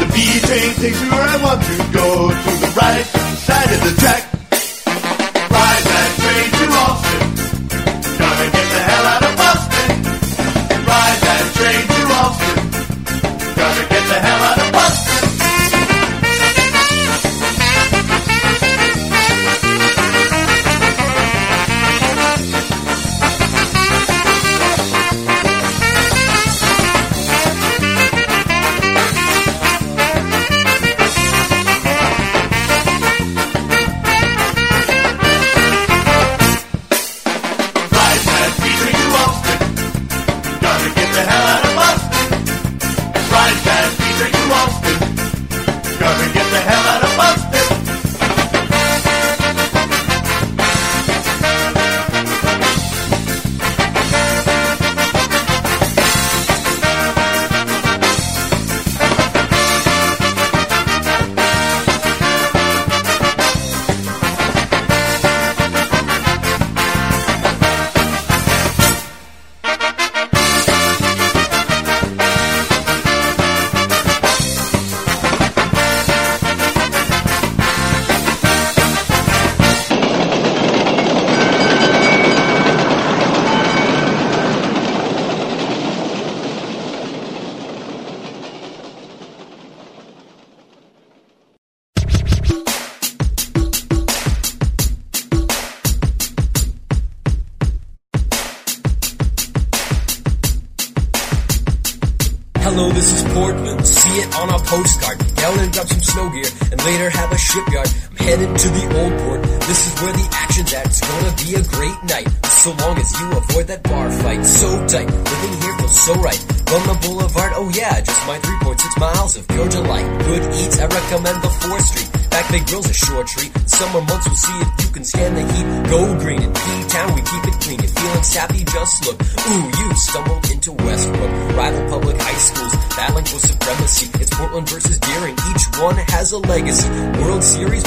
The 0.00 0.06
B 0.12 0.40
train 0.46 0.70
takes 0.82 1.00
me 1.02 1.08
where 1.10 1.28
I 1.28 1.36
want 1.42 1.60
to 1.62 1.76
go, 1.92 2.28
to 2.28 2.50
the 2.64 2.70
right 2.80 3.06
side 3.46 3.70
of 3.72 3.80
the 3.84 4.00
track. 4.00 4.33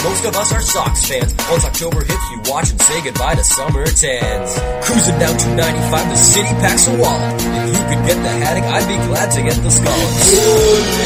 Most 0.08 0.26
of 0.26 0.36
us 0.38 0.53
are 0.53 0.62
Sox 0.62 1.05
fans. 1.08 1.36
Once 1.51 1.66
October 1.66 1.99
hits, 1.99 2.32
you 2.32 2.39
watch 2.47 2.72
and 2.72 2.82
say 2.82 3.03
goodbye 3.03 3.36
to 3.36 3.43
summer 3.43 3.86
tans. 3.86 4.49
Cruising 4.86 5.20
down 5.20 5.36
295, 5.36 6.10
the 6.10 6.16
city 6.16 6.47
packs 6.64 6.88
a 6.88 6.95
wallet. 6.95 7.36
If 7.36 7.76
you 7.76 7.84
could 7.91 8.03
get 8.08 8.16
the 8.24 8.34
haddock, 8.39 8.64
I'd 8.64 8.88
be 8.88 8.95
glad 9.08 9.32
to 9.32 9.41
get 9.43 9.55
the 9.62 9.70
scallops. 9.70 10.97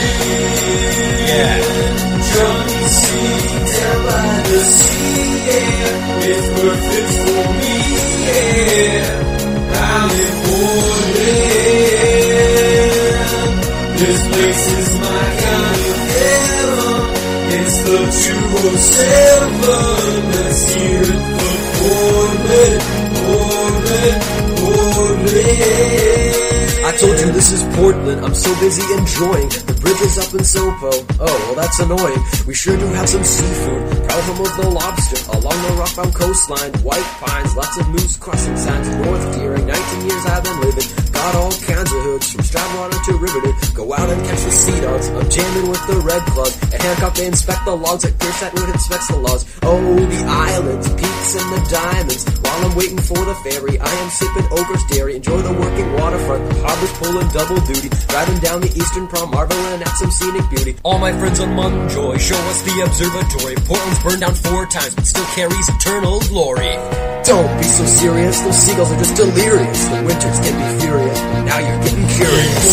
I 26.85 26.93
told 26.93 27.17
you 27.19 27.31
this 27.31 27.51
is 27.53 27.63
Portland. 27.75 28.23
I'm 28.23 28.35
so 28.35 28.53
busy 28.59 28.83
enjoying 28.93 29.49
the 29.65 29.73
bridges 29.81 30.19
up 30.19 30.29
in 30.37 30.45
Sopo. 30.45 30.93
Oh, 31.19 31.25
well, 31.25 31.55
that's 31.55 31.79
annoying. 31.79 32.21
We 32.45 32.53
sure 32.53 32.77
do 32.77 32.85
have 32.93 33.09
some 33.09 33.23
seafood. 33.23 33.81
Proud 34.05 34.23
home 34.29 34.45
of 34.45 34.53
the 34.57 34.69
lobster 34.69 35.31
along 35.31 35.57
the 35.65 35.73
rockbound 35.81 36.13
coastline. 36.13 36.73
White 36.83 37.09
pines, 37.17 37.55
lots 37.55 37.79
of 37.79 37.89
moose 37.89 38.17
crossing 38.17 38.57
signs. 38.57 38.87
North 38.89 39.33
Deering, 39.33 39.65
19 39.65 40.01
years 40.05 40.25
I've 40.27 40.43
been 40.43 40.61
living. 40.61 40.85
Got 41.11 41.33
all 41.33 41.51
kinds 41.65 41.91
of 41.93 42.01
hoods 42.03 42.31
from 42.31 42.41
Stroudwater 42.41 42.99
to 43.05 43.13
Riverton. 43.17 43.53
Out 43.91 44.09
and 44.09 44.23
catch 44.25 44.41
the 44.43 44.51
sea 44.51 44.79
dogs. 44.79 45.09
I'm 45.09 45.29
jamming 45.29 45.69
with 45.69 45.85
the 45.87 45.99
red 45.99 46.23
plug. 46.31 46.51
At 46.73 46.81
Hancock 46.81 47.13
they 47.15 47.27
inspect 47.27 47.65
the 47.65 47.75
logs 47.75 48.05
At 48.05 48.17
Pierce 48.19 48.43
Atwood 48.43 48.69
inspects 48.69 49.07
the 49.07 49.17
laws. 49.17 49.45
Oh, 49.63 49.95
the 49.95 50.23
islands, 50.25 50.87
peaks 50.95 51.35
and 51.35 51.47
the 51.51 51.61
diamonds. 51.69 52.23
While 52.39 52.65
I'm 52.65 52.75
waiting 52.75 53.01
for 53.01 53.19
the 53.19 53.35
ferry, 53.43 53.79
I 53.79 53.91
am 53.91 54.09
sipping 54.09 54.47
Oakhurst 54.51 54.87
Dairy. 54.89 55.15
Enjoy 55.17 55.41
the 55.41 55.53
working 55.53 55.91
waterfront. 55.93 56.49
The 56.49 56.61
harbor's 56.63 56.93
pulling 56.99 57.27
double 57.35 57.59
duty. 57.67 57.89
Driving 58.07 58.39
down 58.39 58.61
the 58.61 58.71
eastern 58.71 59.07
prom, 59.07 59.31
marveling 59.31 59.81
at 59.83 59.93
some 59.99 60.11
scenic 60.11 60.49
beauty. 60.49 60.77
All 60.83 60.97
my 60.97 61.11
friends 61.11 61.39
on 61.39 61.49
Munjoy 61.49 62.19
show 62.19 62.39
us 62.47 62.61
the 62.63 62.83
observatory. 62.87 63.55
Portland's 63.67 63.99
burned 64.03 64.21
down 64.21 64.35
four 64.35 64.65
times, 64.67 64.95
but 64.95 65.05
still 65.05 65.25
carries 65.35 65.67
eternal 65.67 66.19
glory. 66.31 67.10
Don't 67.31 67.47
be 67.59 67.63
so 67.63 67.85
serious, 67.85 68.41
those 68.41 68.57
seagulls 68.57 68.91
are 68.91 68.97
just 68.97 69.15
delirious. 69.15 69.87
The 69.87 70.03
winters 70.03 70.39
can 70.43 70.53
be 70.59 70.65
furious, 70.83 71.21
but 71.21 71.43
now 71.47 71.59
you're 71.59 71.79
getting 71.79 72.05
curious. 72.19 72.65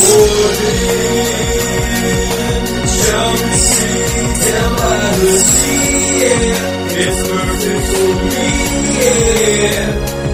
It's 6.90 7.22
perfect 7.30 7.86
for 7.86 8.14
me. 8.34 8.50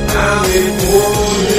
I'm 0.09 0.49
in 0.57 0.73
Portland. 0.81 1.53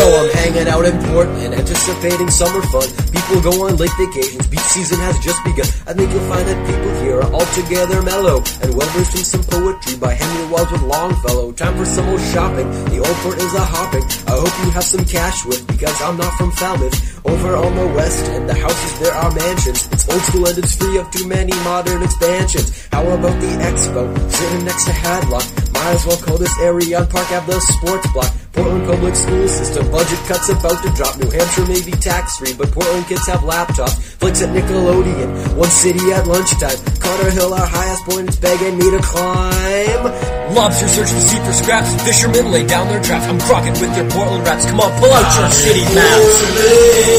Yo, 0.00 0.06
I'm 0.16 0.30
hanging 0.32 0.66
out 0.66 0.84
in 0.84 0.96
Portland, 1.10 1.54
anticipating 1.54 2.30
summer 2.30 2.62
fun. 2.72 2.88
People 3.12 3.40
go 3.42 3.66
on 3.66 3.76
lake 3.76 3.90
vacations, 3.98 4.46
beach 4.48 4.60
season 4.60 4.98
has 4.98 5.18
just 5.20 5.38
begun. 5.44 5.66
I 5.86 5.92
think 5.94 6.10
you'll 6.10 6.26
find 6.26 6.46
that 6.48 6.58
people 6.66 6.90
here 7.02 7.20
are 7.20 7.32
altogether 7.32 8.02
mellow 8.02 8.42
and 8.62 8.74
well 8.74 8.88
versed 8.90 9.14
in 9.18 9.24
some 9.24 9.44
poetry 9.44 9.96
by 9.98 10.14
Henry 10.14 10.50
Wadsworth 10.50 10.82
Longfellow. 10.82 11.52
Time 11.52 11.76
for 11.76 11.84
some 11.84 12.08
old 12.08 12.20
shopping. 12.32 12.70
The 12.90 12.98
old 12.98 13.16
port 13.22 13.38
is 13.38 13.54
a 13.54 13.60
hopping. 13.60 14.04
I 14.26 14.34
hope 14.34 14.54
you 14.64 14.70
have 14.72 14.84
some 14.84 15.04
cash 15.04 15.44
with 15.44 15.66
because 15.66 16.00
I'm 16.02 16.16
not 16.16 16.32
from 16.34 16.50
Falmouth. 16.52 17.26
Over 17.26 17.56
on 17.56 17.74
the 17.76 17.86
west 17.94 18.24
end, 18.30 18.48
the 18.48 18.54
houses 18.54 18.98
there 19.00 19.12
are 19.12 19.30
mansions. 19.34 19.86
It's 19.92 20.08
old 20.08 20.22
school 20.22 20.46
and 20.48 20.58
it's 20.58 20.74
free 20.74 20.98
of 20.98 21.10
too 21.10 21.28
many 21.28 21.52
modern 21.62 22.02
expansions. 22.02 22.88
How 22.90 23.06
about 23.06 23.38
the 23.40 23.52
expo 23.68 24.30
sitting 24.30 24.64
next 24.64 24.84
to 24.86 24.92
Hadlock? 24.92 25.59
Might 25.80 25.96
as 25.96 26.04
well 26.04 26.20
call 26.20 26.36
this 26.36 26.52
area 26.60 27.00
on 27.00 27.08
Park 27.08 27.32
Ave 27.32 27.46
the 27.48 27.58
sports 27.58 28.04
block. 28.12 28.28
Portland 28.52 28.84
public 28.84 29.16
school 29.16 29.48
system 29.48 29.90
budget 29.90 30.18
cuts 30.28 30.52
about 30.52 30.76
to 30.84 30.90
drop. 30.92 31.16
New 31.16 31.30
Hampshire 31.32 31.64
may 31.64 31.80
be 31.80 31.92
tax 31.96 32.36
free, 32.36 32.52
but 32.52 32.70
Portland 32.70 33.06
kids 33.08 33.26
have 33.26 33.40
laptops. 33.40 33.96
Flicks 34.20 34.42
at 34.42 34.50
Nickelodeon, 34.52 35.56
one 35.56 35.70
city 35.70 36.12
at 36.12 36.26
lunchtime. 36.26 36.76
Carter 37.00 37.30
Hill, 37.30 37.54
our 37.54 37.64
highest 37.64 38.04
point, 38.04 38.28
it's 38.28 38.36
begging 38.36 38.76
me 38.76 38.90
to 38.92 39.00
climb. 39.00 40.04
Lobster 40.52 40.88
search 40.88 41.10
the 41.16 41.20
sea 41.24 41.40
for 41.48 41.52
scraps. 41.52 41.88
Fishermen 42.04 42.52
lay 42.52 42.66
down 42.66 42.86
their 42.88 43.02
traps. 43.02 43.24
I'm 43.24 43.40
crocking 43.40 43.72
with 43.72 43.96
your 43.96 44.04
Portland 44.12 44.44
raps. 44.44 44.66
Come 44.66 44.80
on, 44.80 44.92
pull 45.00 45.08
out 45.08 45.32
your 45.32 45.48
ah. 45.48 45.64
city 45.64 45.84
maps. 45.96 46.36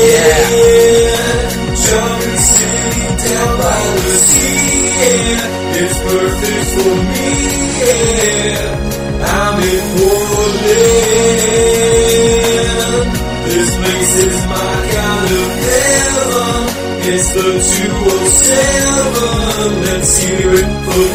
Yeah. 0.05 1.41
Junkie 1.81 2.37
sea, 2.45 3.09
down 3.25 3.57
by 3.57 3.81
the 4.05 4.15
sea, 4.21 5.49
yeah. 5.49 5.60
It's 5.73 5.97
perfect 5.99 6.65
for 6.75 6.95
me, 7.11 7.31
yeah. 7.81 9.23
I'm 9.23 9.57
in 9.63 9.83
Portland. 9.95 11.39
This 13.51 13.71
place 13.77 14.13
is 14.27 14.37
my 14.47 14.73
kind 14.95 15.31
of 15.41 15.49
heaven. 15.67 16.61
It's 17.13 17.29
the 17.33 17.49
207. 17.87 19.81
Let's 19.87 20.13
hear 20.17 20.49
it 20.61 20.69
for 20.85 21.07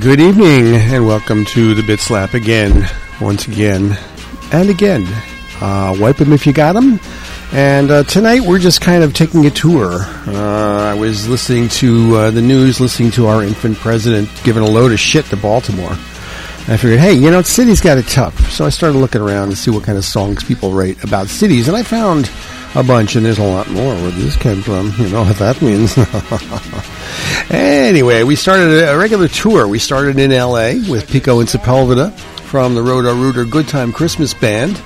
good 0.00 0.18
evening, 0.18 0.76
and 0.76 1.06
welcome 1.06 1.44
to 1.44 1.74
the 1.74 1.82
Bit 1.82 2.00
Slap 2.00 2.32
again, 2.32 2.88
once 3.20 3.46
again, 3.46 3.98
and 4.50 4.70
again. 4.70 5.04
Uh, 5.60 5.94
wipe 6.00 6.16
them 6.16 6.32
if 6.32 6.46
you 6.46 6.54
got 6.54 6.72
them. 6.72 6.98
And 7.52 7.90
uh, 7.90 8.04
tonight 8.04 8.40
we're 8.40 8.60
just 8.60 8.80
kind 8.80 9.04
of 9.04 9.12
taking 9.12 9.44
a 9.44 9.50
tour. 9.50 10.00
Uh, 10.26 10.90
I 10.90 10.94
was 10.94 11.28
listening 11.28 11.68
to 11.68 12.16
uh, 12.16 12.30
the 12.30 12.40
news, 12.40 12.80
listening 12.80 13.10
to 13.12 13.26
our 13.26 13.42
infant 13.42 13.76
president 13.76 14.30
giving 14.42 14.62
a 14.62 14.66
load 14.66 14.90
of 14.90 14.98
shit 14.98 15.26
to 15.26 15.36
Baltimore. 15.36 15.92
I 15.92 16.78
figured, 16.78 17.00
hey, 17.00 17.12
you 17.12 17.30
know, 17.30 17.42
cities 17.42 17.82
got 17.82 17.98
it 17.98 18.06
tough. 18.06 18.50
So 18.50 18.64
I 18.64 18.70
started 18.70 18.96
looking 18.96 19.20
around 19.20 19.50
to 19.50 19.56
see 19.56 19.70
what 19.70 19.84
kind 19.84 19.98
of 19.98 20.04
songs 20.06 20.42
people 20.42 20.72
write 20.72 21.04
about 21.04 21.28
cities, 21.28 21.68
and 21.68 21.76
I 21.76 21.82
found 21.82 22.30
a 22.74 22.82
bunch, 22.82 23.16
and 23.16 23.24
there's 23.26 23.38
a 23.38 23.44
lot 23.44 23.68
more 23.70 23.94
where 23.94 24.10
this 24.10 24.36
came 24.36 24.62
from. 24.62 24.92
You 24.98 25.08
know 25.08 25.24
what 25.24 25.36
that 25.36 25.60
means. 25.62 25.96
anyway, 27.50 28.22
we 28.22 28.36
started 28.36 28.88
a 28.88 28.96
regular 28.96 29.28
tour. 29.28 29.66
We 29.66 29.78
started 29.78 30.18
in 30.18 30.32
L.A. 30.32 30.78
with 30.88 31.08
Pico 31.08 31.40
and 31.40 31.48
Sepulveda 31.48 32.12
from 32.42 32.74
the 32.74 32.82
Roto 32.82 33.14
Rooter 33.14 33.44
Good 33.44 33.68
Time 33.68 33.92
Christmas 33.92 34.34
Band. 34.34 34.80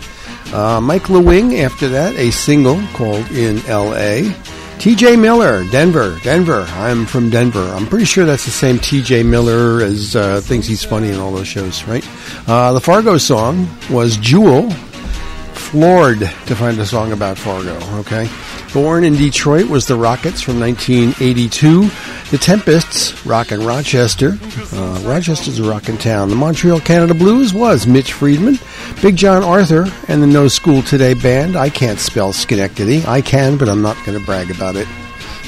Uh, 0.52 0.80
Mike 0.80 1.04
LaWing, 1.04 1.60
after 1.62 1.88
that, 1.88 2.14
a 2.14 2.30
single 2.30 2.80
called 2.94 3.30
In 3.32 3.58
L.A. 3.66 4.32
TJ 4.78 5.18
Miller, 5.18 5.64
Denver, 5.70 6.18
Denver. 6.22 6.66
I'm 6.72 7.06
from 7.06 7.30
Denver. 7.30 7.62
I'm 7.62 7.86
pretty 7.86 8.04
sure 8.04 8.26
that's 8.26 8.44
the 8.44 8.50
same 8.50 8.76
TJ 8.76 9.24
Miller 9.24 9.82
as 9.82 10.14
uh, 10.14 10.40
thinks 10.42 10.66
he's 10.66 10.84
funny 10.84 11.08
in 11.08 11.18
all 11.18 11.32
those 11.32 11.48
shows, 11.48 11.84
right? 11.84 12.06
Uh, 12.46 12.72
the 12.72 12.80
Fargo 12.80 13.16
song 13.16 13.66
was 13.90 14.16
Jewel. 14.18 14.70
Floored 15.74 16.20
to 16.20 16.54
find 16.54 16.78
a 16.78 16.86
song 16.86 17.10
about 17.10 17.36
Fargo, 17.36 17.76
okay? 17.98 18.30
Born 18.72 19.02
in 19.02 19.14
Detroit 19.14 19.68
was 19.68 19.88
the 19.88 19.96
Rockets 19.96 20.40
from 20.40 20.60
1982. 20.60 21.90
The 22.30 22.38
Tempests, 22.38 23.26
rock 23.26 23.50
rockin' 23.50 23.66
Rochester. 23.66 24.38
Uh, 24.72 25.00
Rochester's 25.02 25.58
a 25.58 25.68
rockin' 25.68 25.98
town. 25.98 26.28
The 26.28 26.36
Montreal 26.36 26.78
Canada 26.78 27.12
Blues 27.12 27.52
was 27.52 27.88
Mitch 27.88 28.12
Friedman. 28.12 28.60
Big 29.02 29.16
Jon 29.16 29.42
Arthur 29.42 29.86
and 30.06 30.22
the 30.22 30.28
No 30.28 30.46
School 30.46 30.80
Today 30.80 31.12
Band. 31.12 31.56
I 31.56 31.70
can't 31.70 31.98
spell 31.98 32.32
Schenectady. 32.32 33.04
I 33.04 33.20
can, 33.20 33.56
but 33.56 33.68
I'm 33.68 33.82
not 33.82 33.96
going 34.06 34.16
to 34.16 34.24
brag 34.24 34.52
about 34.52 34.76
it. 34.76 34.86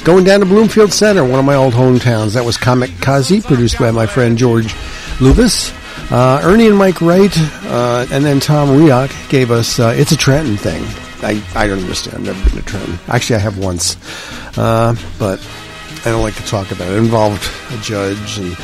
Going 0.03 0.25
down 0.25 0.41
to 0.41 0.45
Bloomfield 0.45 0.91
Center, 0.91 1.23
one 1.23 1.39
of 1.39 1.45
my 1.45 1.55
old 1.55 1.73
hometowns. 1.73 2.33
That 2.33 2.43
was 2.43 2.57
Komik 2.57 2.89
Kazee, 2.99 3.45
produced 3.45 3.79
by 3.79 3.91
my 3.91 4.05
friend 4.05 4.37
George 4.37 4.73
Lubis. 5.19 5.73
Uh, 6.09 6.39
Ernie 6.43 6.67
and 6.67 6.77
Mike 6.77 7.01
Wright, 7.01 7.35
uh, 7.65 8.05
and 8.11 8.23
then 8.23 8.39
Tom 8.39 8.69
Riak 8.69 9.29
gave 9.29 9.51
us 9.51 9.79
uh, 9.79 9.93
It's 9.95 10.11
a 10.11 10.17
Trenton 10.17 10.57
thing. 10.57 10.83
I, 11.21 11.43
I 11.55 11.67
don't 11.67 11.79
understand. 11.79 12.17
I've 12.17 12.23
never 12.25 12.49
been 12.49 12.59
to 12.59 12.65
Trenton. 12.65 12.99
Actually, 13.07 13.37
I 13.37 13.39
have 13.39 13.57
once. 13.57 13.97
Uh, 14.57 14.95
but 15.19 15.45
I 16.05 16.09
don't 16.11 16.21
like 16.21 16.35
to 16.35 16.45
talk 16.45 16.71
about 16.71 16.87
it. 16.87 16.93
It 16.93 16.97
involved 16.97 17.49
a 17.71 17.77
judge. 17.81 18.37
and 18.37 18.55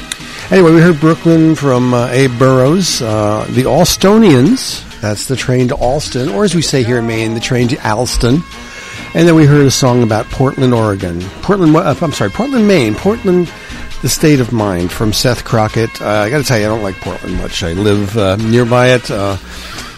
Anyway, 0.52 0.72
we 0.72 0.82
heard 0.82 1.00
Brooklyn 1.00 1.56
from 1.56 1.94
uh, 1.94 2.08
Abe 2.12 2.38
Burrows. 2.38 3.02
Uh, 3.02 3.46
the 3.50 3.64
Allstonians, 3.64 4.84
that's 5.02 5.28
the 5.28 5.36
train 5.36 5.68
to 5.70 5.76
Allston, 5.76 6.30
or 6.30 6.44
as 6.44 6.54
we 6.54 6.62
say 6.62 6.84
here 6.84 7.00
in 7.00 7.08
Maine, 7.08 7.34
the 7.34 7.40
train 7.40 7.68
to 7.70 7.76
Allston. 7.78 8.42
And 9.16 9.28
then 9.28 9.36
we 9.36 9.46
heard 9.46 9.66
a 9.66 9.72
song 9.72 10.04
about 10.04 10.26
Portland, 10.30 10.74
Oregon. 10.74 11.22
Portland, 11.42 11.76
I'm 11.76 12.12
sorry, 12.14 12.30
Portland, 12.30 12.68
Maine. 12.68 12.96
Portland, 12.96 13.52
the 14.04 14.10
state 14.10 14.42
of 14.42 14.52
mind 14.52 14.92
from 14.92 15.14
Seth 15.14 15.46
Crockett. 15.46 16.02
Uh, 16.02 16.08
I 16.10 16.30
got 16.30 16.40
to 16.40 16.44
tell 16.44 16.60
you, 16.60 16.66
I 16.66 16.68
don't 16.68 16.84
like 16.84 16.98
Portland 16.98 17.38
much. 17.38 17.64
I 17.64 17.72
live 17.72 18.18
uh, 18.18 18.36
nearby 18.36 18.90
it. 18.90 19.10
Uh, 19.10 19.38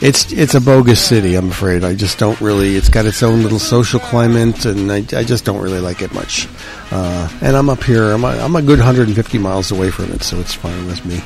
it's 0.01 0.31
it's 0.31 0.55
a 0.55 0.61
bogus 0.61 1.03
city. 1.03 1.35
I'm 1.35 1.49
afraid. 1.49 1.83
I 1.83 1.95
just 1.95 2.17
don't 2.17 2.39
really. 2.41 2.75
It's 2.75 2.89
got 2.89 3.05
its 3.05 3.23
own 3.23 3.43
little 3.43 3.59
social 3.59 3.99
climate, 3.99 4.65
and 4.65 4.91
I, 4.91 4.97
I 5.17 5.23
just 5.23 5.45
don't 5.45 5.61
really 5.61 5.79
like 5.79 6.01
it 6.01 6.13
much. 6.13 6.47
Uh, 6.91 7.29
and 7.41 7.55
I'm 7.55 7.69
up 7.69 7.83
here. 7.83 8.11
I'm 8.11 8.23
a, 8.23 8.27
I'm 8.27 8.55
a 8.55 8.61
good 8.61 8.79
150 8.79 9.37
miles 9.37 9.71
away 9.71 9.91
from 9.91 10.11
it, 10.11 10.23
so 10.23 10.39
it's 10.39 10.53
fine 10.53 10.85
with 10.85 11.03
me. 11.05 11.21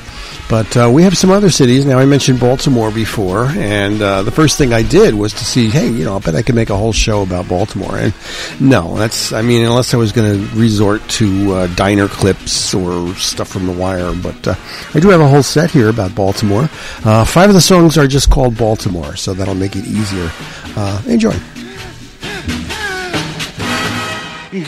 But 0.50 0.76
uh, 0.76 0.90
we 0.92 1.04
have 1.04 1.16
some 1.16 1.30
other 1.30 1.48
cities. 1.48 1.86
Now, 1.86 2.00
I 2.00 2.06
mentioned 2.06 2.40
Baltimore 2.40 2.90
before, 2.90 3.44
and 3.50 4.02
uh, 4.02 4.24
the 4.24 4.32
first 4.32 4.58
thing 4.58 4.72
I 4.72 4.82
did 4.82 5.14
was 5.14 5.32
to 5.34 5.44
see, 5.44 5.68
hey, 5.68 5.88
you 5.88 6.04
know, 6.04 6.16
I 6.16 6.18
bet 6.18 6.34
I 6.34 6.42
can 6.42 6.56
make 6.56 6.70
a 6.70 6.76
whole 6.76 6.92
show 6.92 7.22
about 7.22 7.48
Baltimore. 7.48 7.96
And 7.96 8.12
no, 8.58 8.98
that's, 8.98 9.32
I 9.32 9.42
mean, 9.42 9.64
unless 9.64 9.94
I 9.94 9.96
was 9.96 10.10
going 10.10 10.40
to 10.40 10.56
resort 10.56 11.08
to 11.10 11.52
uh, 11.52 11.66
diner 11.76 12.08
clips 12.08 12.74
or 12.74 13.14
stuff 13.14 13.46
from 13.46 13.66
The 13.66 13.72
Wire. 13.72 14.12
But 14.12 14.48
uh, 14.48 14.54
I 14.92 14.98
do 14.98 15.10
have 15.10 15.20
a 15.20 15.28
whole 15.28 15.44
set 15.44 15.70
here 15.70 15.88
about 15.88 16.16
Baltimore. 16.16 16.68
Uh, 17.04 17.24
five 17.24 17.48
of 17.48 17.54
the 17.54 17.60
songs 17.60 17.96
are 17.96 18.08
just 18.08 18.28
called 18.28 18.56
Baltimore, 18.60 19.16
so 19.16 19.32
that'll 19.32 19.54
make 19.54 19.74
it 19.74 19.86
easier. 19.86 20.30
Uh, 20.76 21.00
enjoy. 21.06 21.32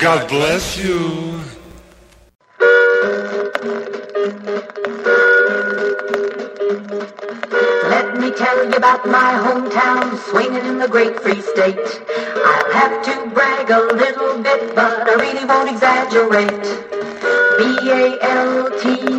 God 0.01 0.27
bless 0.31 0.79
you. 0.83 1.39
Let 7.93 8.17
me 8.19 8.31
tell 8.31 8.65
you 8.65 8.77
about 8.77 9.07
my 9.07 9.35
hometown, 9.45 10.17
swinging 10.31 10.65
in 10.65 10.79
the 10.79 10.89
great 10.89 11.21
free 11.21 11.43
state. 11.43 11.77
I'll 11.77 12.73
have 12.73 13.05
to 13.05 13.29
brag 13.35 13.71
a 13.71 13.81
little 13.93 14.39
bit, 14.43 14.75
but 14.75 15.07
I 15.07 15.15
really 15.21 15.45
won't 15.45 15.69
exaggerate. 15.69 16.65
B-A-L-T-I-M-O-R-E. 17.59 19.13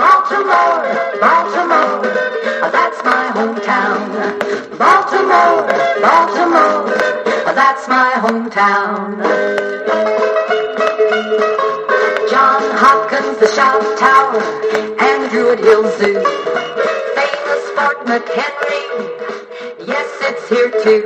Baltimore, 0.00 0.88
Baltimore, 1.20 2.00
that's 2.72 3.04
my 3.04 3.26
hometown. 3.36 4.00
Baltimore, 4.78 5.68
Baltimore, 6.00 6.88
that's 7.54 7.86
my 7.86 8.12
hometown. 8.24 9.20
John 12.30 12.62
Hopkins, 12.80 13.36
the 13.40 13.48
Shot 13.54 13.98
Tower, 13.98 14.40
and 15.00 15.30
Druid 15.30 15.58
Hill 15.58 15.84
Zoo. 15.98 16.14
Famous 17.18 17.64
Fort 17.76 17.98
McHenry, 18.06 18.86
yes, 19.86 20.08
it's 20.22 20.48
here 20.48 20.70
too. 20.82 21.02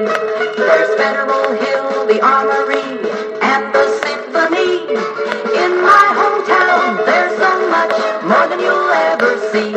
There's 0.56 0.94
Federal 0.96 1.52
Hill, 1.64 2.06
the 2.06 2.20
Armory, 2.24 3.00
and 3.42 3.74
the 3.74 3.86
Symphony. 4.04 4.94
In 5.62 5.82
my 5.82 6.06
hometown, 6.18 6.63
more 8.28 8.46
than 8.48 8.60
you'll 8.60 8.90
ever 8.90 9.32
see. 9.52 9.72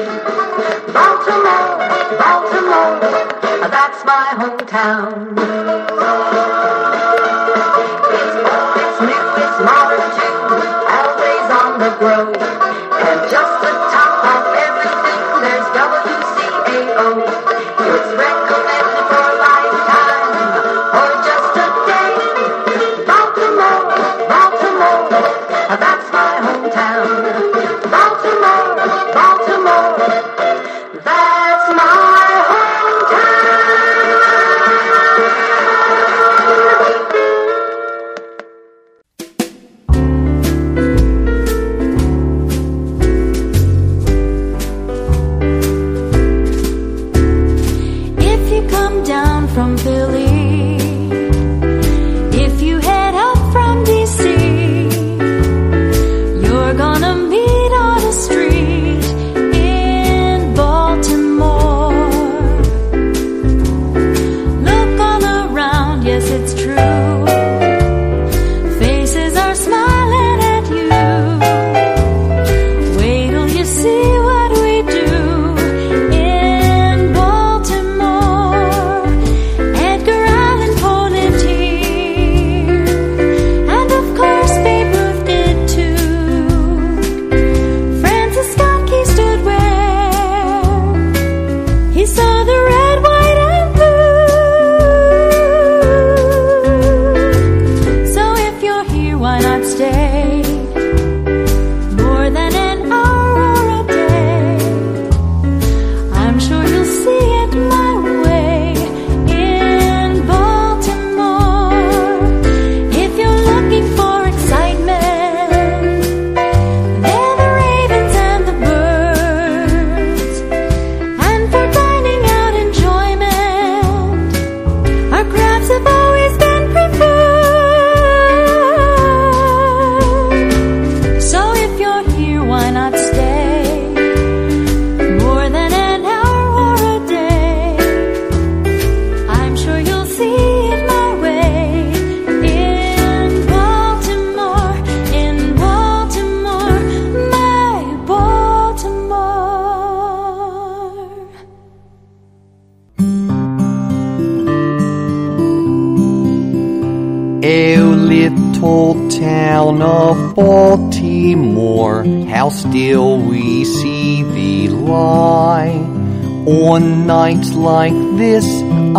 Baltimore, 0.93 1.77
Baltimore, 2.17 2.99
that's 3.69 4.05
my 4.05 4.33
hometown. 4.39 6.06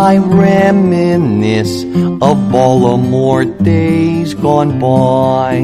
I 0.09 0.17
reminisce 0.17 1.83
of 1.83 2.51
Baltimore 2.51 3.45
days 3.45 4.33
gone 4.33 4.79
by. 4.79 5.59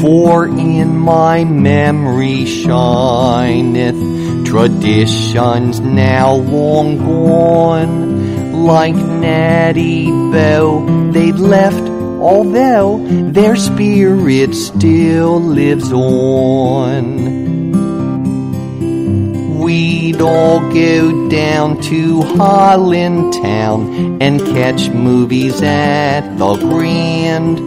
For 0.00 0.46
in 0.46 0.96
my 0.96 1.44
memory 1.44 2.46
shineth 2.46 4.46
traditions 4.46 5.80
now 5.80 6.36
long 6.36 6.96
gone. 6.96 8.64
Like 8.64 8.94
Natty 8.94 10.06
Boh, 10.06 11.10
they 11.12 11.32
left, 11.32 11.86
although 12.18 13.04
their 13.06 13.56
spirit 13.56 14.54
still 14.54 15.38
lives 15.38 15.92
on. 15.92 17.25
We'd 20.16 20.22
all 20.22 20.60
go 20.72 21.28
down 21.28 21.78
to 21.82 22.20
Highlandtown 22.20 24.16
and 24.22 24.40
catch 24.40 24.88
movies 24.88 25.60
at 25.60 26.38
the 26.38 26.56
Grand 26.56 27.60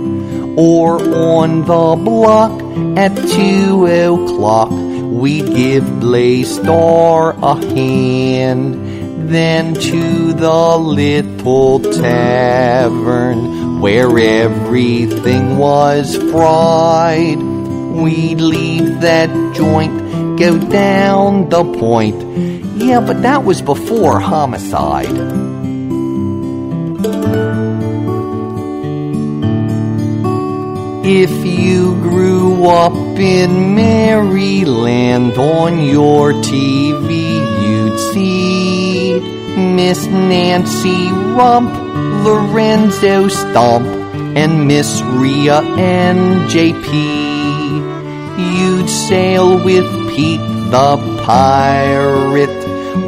or 0.58 1.00
on 1.14 1.60
the 1.66 1.96
block 2.04 2.60
at 2.98 3.16
two 3.16 3.86
o'clock. 3.86 4.72
We'd 4.72 5.46
give 5.46 6.00
Blaze 6.00 6.56
Starr 6.56 7.36
a 7.40 7.54
hand. 7.54 9.30
Then 9.30 9.76
to 9.76 10.34
the 10.34 10.78
little 10.80 11.82
tavern 11.82 13.80
where 13.80 14.18
everything 14.18 15.60
was 15.60 16.16
fried. 16.32 17.38
We'd 17.38 18.42
leave 18.42 19.02
that 19.02 19.30
joint, 19.54 20.09
go 20.40 20.58
down 20.58 21.50
the 21.50 21.66
point. 21.78 22.16
Yeah, 22.82 23.02
but 23.02 23.22
that 23.24 23.44
was 23.44 23.62
before 23.62 24.22
homicide. 24.22 25.18
If 31.06 31.46
you 31.46 31.94
grew 32.02 32.70
up 32.70 32.94
in 33.20 33.76
Maryland 33.76 35.34
on 35.38 35.84
your 35.84 36.32
TV, 36.32 37.10
you'd 37.66 38.00
see 38.14 39.20
Miss 39.58 40.06
Nancy 40.06 41.12
Rump, 41.12 41.74
Lorenzo 42.24 43.28
Stomp, 43.28 43.88
and 44.38 44.68
Miss 44.68 45.02
Rhea 45.02 45.60
and 45.62 46.50
JP. 46.50 47.30
You'd 48.58 48.90
sail 48.90 49.62
with 49.66 49.99
Pete 50.20 50.42
the 50.70 50.98
pirate 51.26 52.60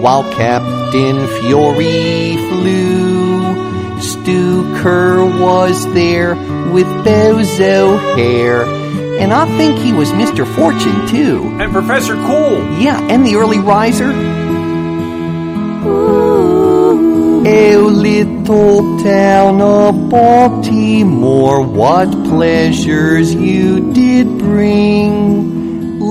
while 0.02 0.24
Captain 0.32 1.28
Fury 1.28 2.38
flew. 2.48 4.00
Stu 4.00 4.64
Kerr 4.78 5.26
was 5.26 5.94
there 5.94 6.36
with 6.72 6.88
bozo 7.04 8.00
hair. 8.16 8.64
And 9.20 9.34
I 9.34 9.46
think 9.58 9.78
he 9.80 9.92
was 9.92 10.10
Mr. 10.12 10.48
Fortune 10.56 11.06
too. 11.10 11.44
And 11.62 11.74
Professor 11.74 12.16
Kool. 12.16 12.64
Yeah, 12.80 12.98
and 13.12 13.26
the 13.26 13.36
early 13.36 13.60
riser. 13.60 14.12
Ooh. 15.86 17.44
Oh, 17.46 17.90
little 17.92 19.04
town 19.04 19.60
of 19.60 20.10
Baltimore, 20.10 21.62
what 21.62 22.10
pleasures 22.30 23.36
you 23.36 23.92
did 23.92 24.38
bring. 24.38 25.61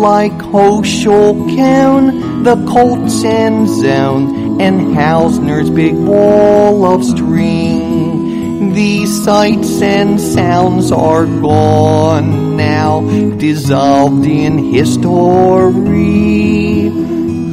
Like 0.00 0.32
Hoshulkown, 0.32 2.42
the 2.42 2.56
Colts 2.72 3.22
end 3.22 3.68
zone, 3.68 4.58
and 4.58 4.96
Hausner's 4.96 5.68
big 5.68 5.94
ball 6.06 6.86
of 6.86 7.04
string. 7.04 8.72
These 8.72 9.24
sights 9.24 9.82
and 9.82 10.18
sounds 10.18 10.90
are 10.90 11.26
gone 11.26 12.56
now, 12.56 13.02
dissolved 13.36 14.24
in 14.24 14.72
history. 14.72 16.88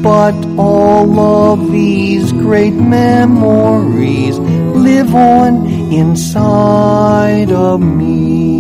But 0.02 0.36
all 0.58 1.20
of 1.20 1.70
these 1.70 2.32
great 2.32 2.76
memories 2.76 4.40
live 4.40 5.14
on 5.14 5.68
inside 5.92 7.52
of 7.52 7.82
me. 7.82 8.57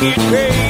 Get 0.00 0.18
paid. 0.18 0.65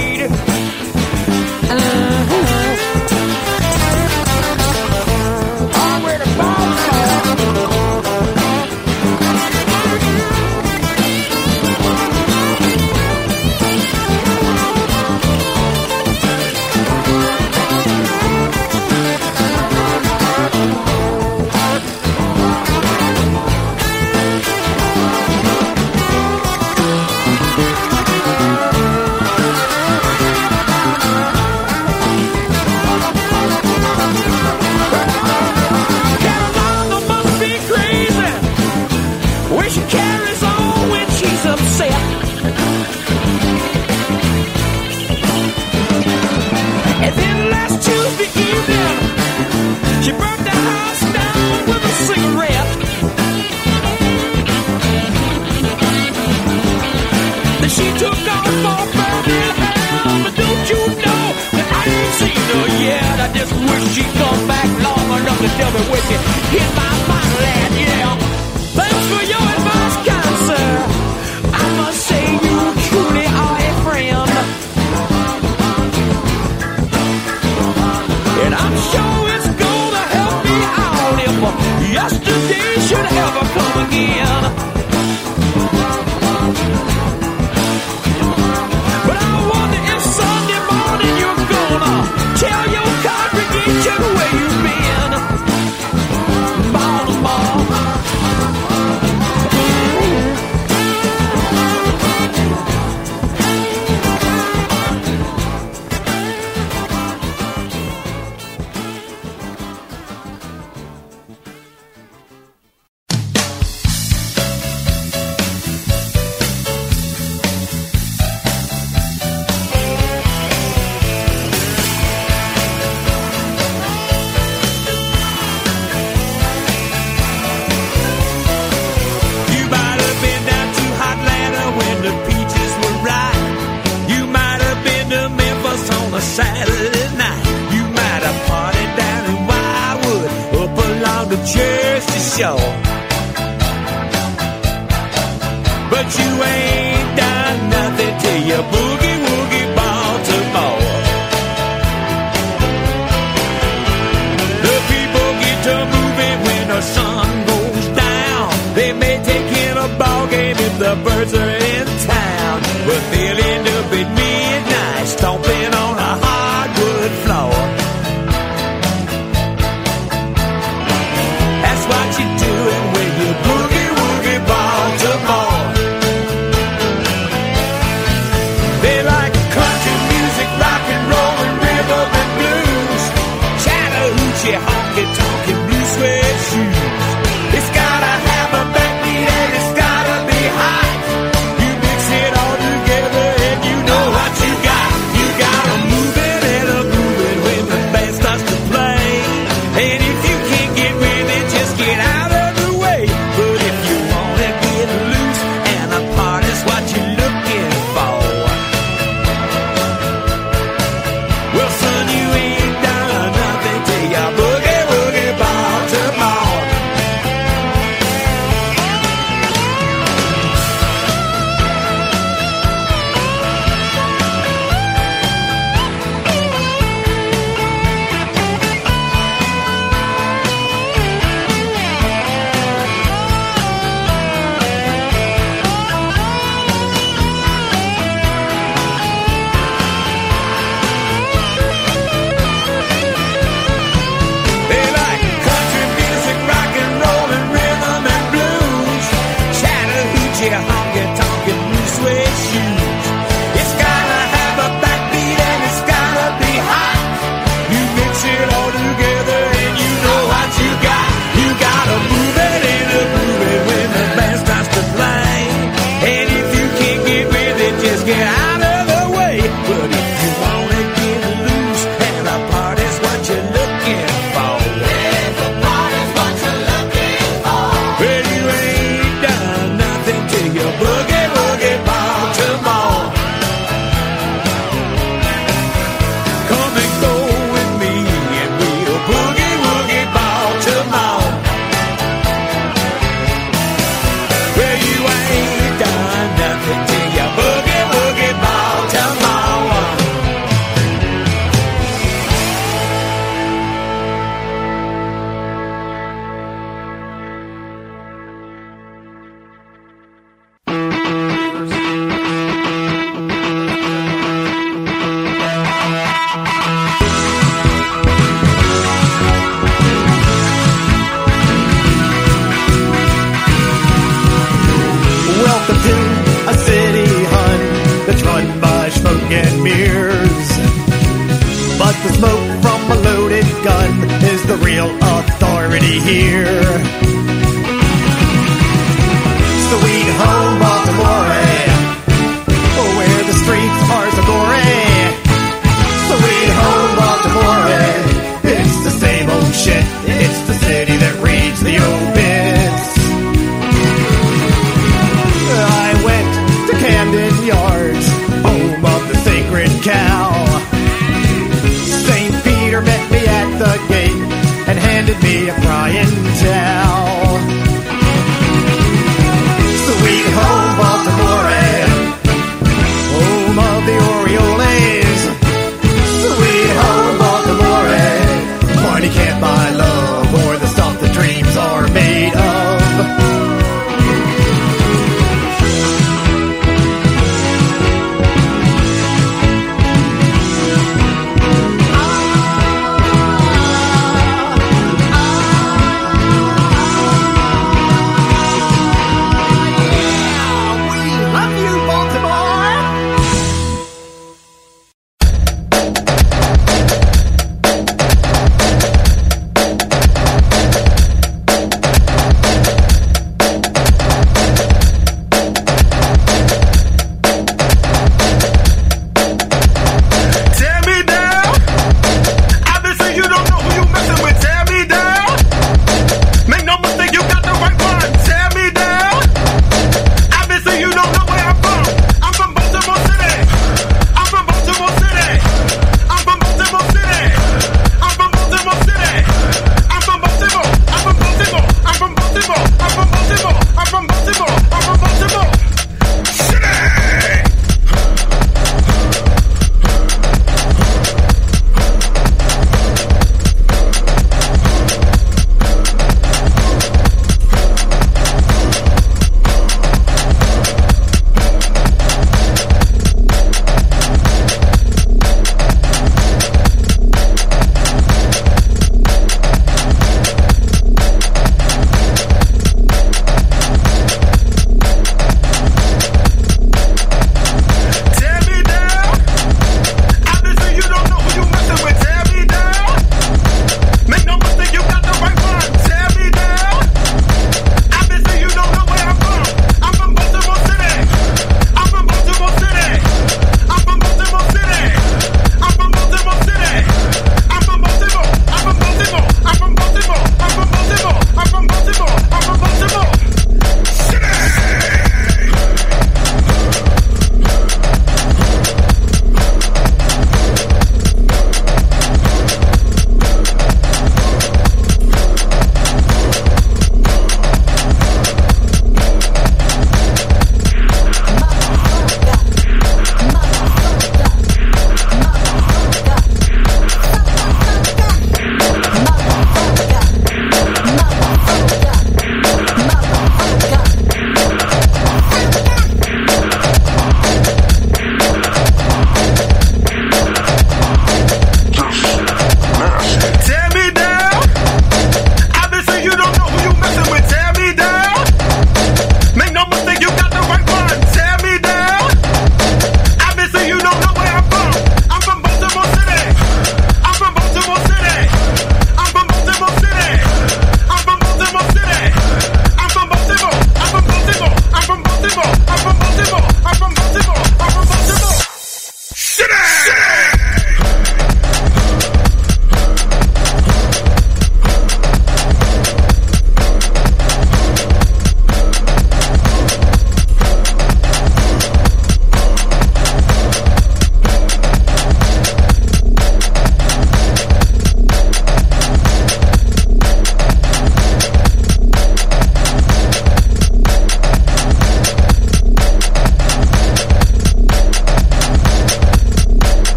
Authority 336.26 336.75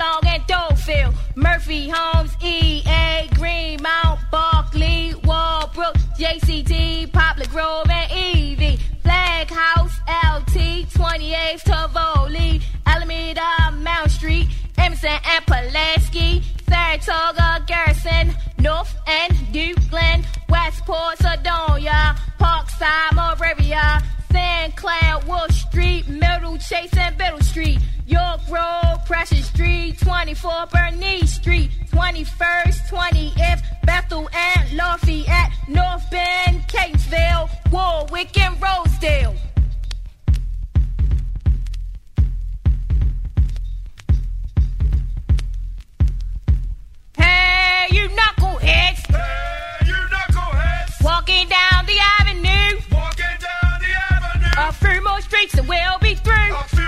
Long 0.00 0.26
and 0.28 0.42
Dofield, 0.44 1.14
Murphy, 1.36 1.90
Holmes, 1.90 2.34
E.A., 2.42 3.28
Green, 3.34 3.82
Mount 3.82 4.18
Barkley, 4.30 5.12
Walbrook, 5.24 5.94
JCT, 6.18 7.12
Poplar 7.12 7.44
Grove, 7.48 7.90
and 7.90 8.10
Evie. 8.10 8.78
Flag 9.02 9.50
House, 9.50 9.92
LT, 10.08 10.88
28th 10.88 11.64
Tavoli, 11.64 12.62
Alameda, 12.86 13.46
Mount 13.74 14.10
Street, 14.10 14.48
Emerson 14.78 15.10
and 15.10 15.44
Pulaski, 15.44 16.42
Saratoga, 16.66 17.62
Garrison, 17.66 18.34
North 18.58 18.96
and 19.06 19.52
Duke 19.52 19.78
Glen, 19.90 20.24
Westport, 20.48 21.18
Sedona. 21.18 21.69
or 30.60 30.66
Bernice 30.66 31.34
Street, 31.34 31.70
21st, 31.90 32.88
20th, 32.88 33.62
Bethel 33.84 34.28
and 34.32 34.72
Lafayette, 34.76 35.52
North 35.68 36.10
Bend, 36.10 36.62
Catesville, 36.68 37.48
Warwick 37.70 38.38
and 38.38 38.60
Rosedale. 38.60 39.34
Hey, 47.16 47.86
you 47.90 48.08
knuckleheads! 48.08 49.06
Hey, 49.06 49.86
you 49.86 49.94
knuckleheads! 49.94 51.04
Walking 51.04 51.48
down 51.48 51.86
the 51.86 51.98
avenue. 52.20 52.80
Walking 52.92 53.36
down 53.40 53.80
the 53.80 54.14
avenue. 54.14 54.68
A 54.68 54.72
few 54.72 55.04
more 55.04 55.20
streets 55.22 55.54
and 55.54 55.68
we'll 55.68 55.98
be 56.00 56.14
through. 56.16 56.79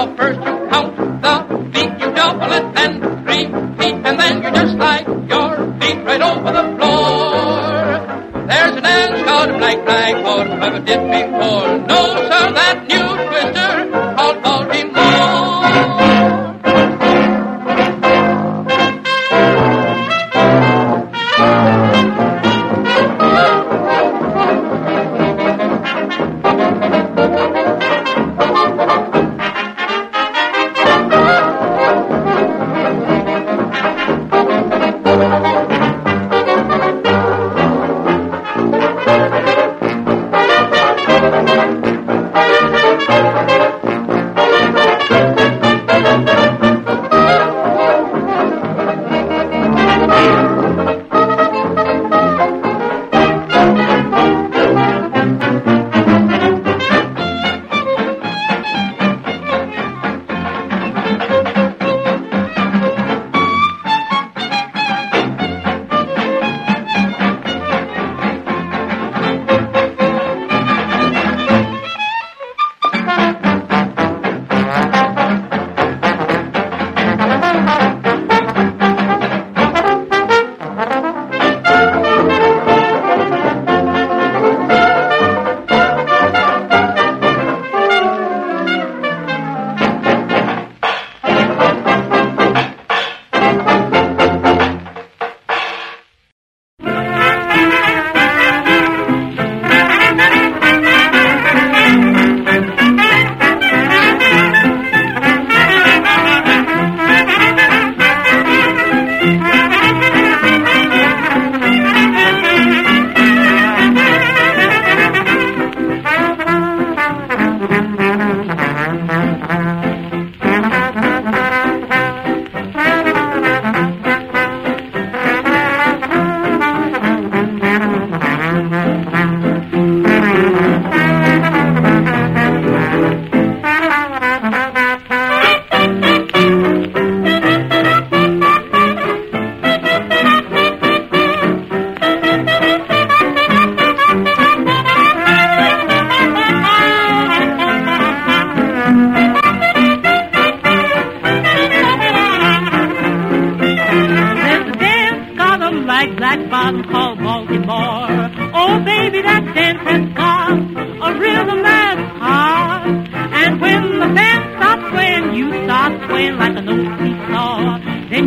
First 0.00 0.40
you 0.40 0.68
count 0.70 0.96
the 0.96 1.58
beat, 1.72 2.00
you 2.00 2.14
double 2.14 2.52
it, 2.52 2.74
then 2.74 2.99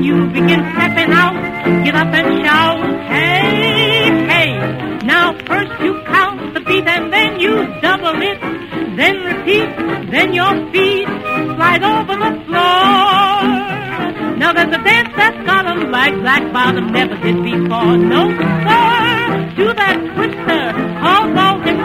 You 0.04 0.28
begin 0.28 0.60
tapping 0.76 1.14
out, 1.14 1.34
get 1.86 1.96
up 1.96 2.14
and 2.14 2.46
shout, 2.46 2.78
hey, 3.08 4.12
hey. 4.28 4.50
Now 5.08 5.32
first 5.48 5.72
you 5.82 5.94
count 6.04 6.54
the 6.54 6.60
beat 6.60 6.86
and 6.86 7.14
then 7.14 7.40
you 7.40 7.54
double 7.80 8.22
it. 8.22 8.38
Then 8.98 9.16
repeat, 9.24 9.70
then 10.12 10.34
your 10.34 10.54
feet 10.74 11.08
slide 11.56 11.84
over 11.84 12.16
the 12.20 12.32
floor. 12.44 13.34
Now 14.42 14.52
there's 14.52 14.76
a 14.76 14.84
dance 14.84 15.14
that's 15.16 15.46
got 15.46 15.68
a 15.68 15.76
like 15.88 16.16
black 16.20 16.52
bottom 16.52 16.92
never 16.92 17.16
did 17.16 17.42
before. 17.42 17.96
No, 17.96 18.30
sir, 18.30 19.54
do 19.56 19.74
that 19.74 19.98
twister 20.16 20.64
all 21.00 21.32
rock 21.32 21.66
and. 21.66 21.84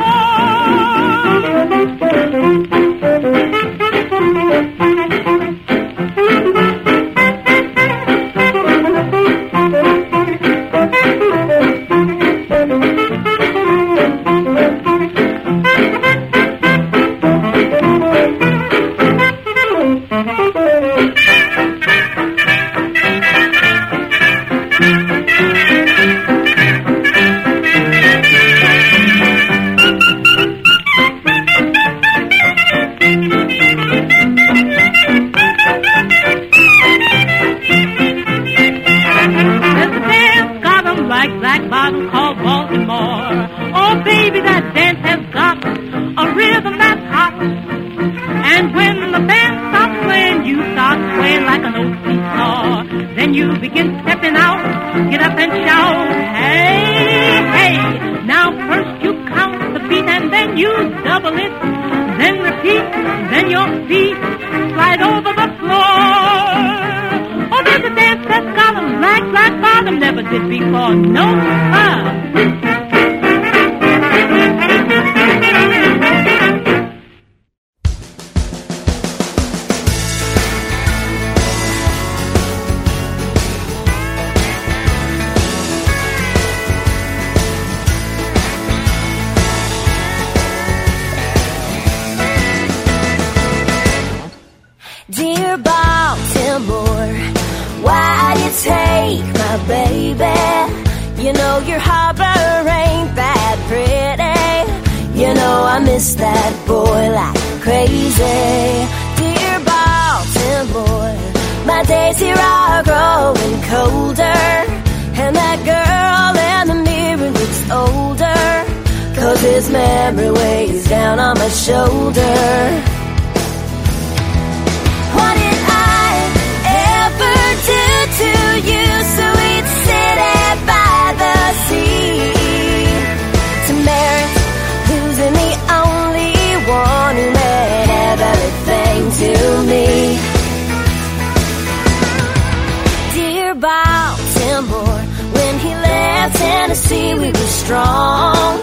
We 147.22 147.30
were 147.30 147.52
strong. 147.62 148.60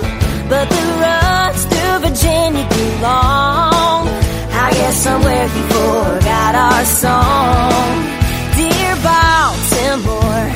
But 0.51 0.65
the 0.69 0.85
roads 1.03 1.61
through 1.69 1.97
Virginia 2.07 2.65
grew 2.69 2.93
long. 3.01 4.07
I 4.65 4.67
guess 4.77 4.95
somewhere 5.07 5.47
he 5.55 5.61
forgot 5.75 6.53
our 6.67 6.85
song. 6.85 7.93
Dear 8.59 8.93
Baltimore, 9.09 10.47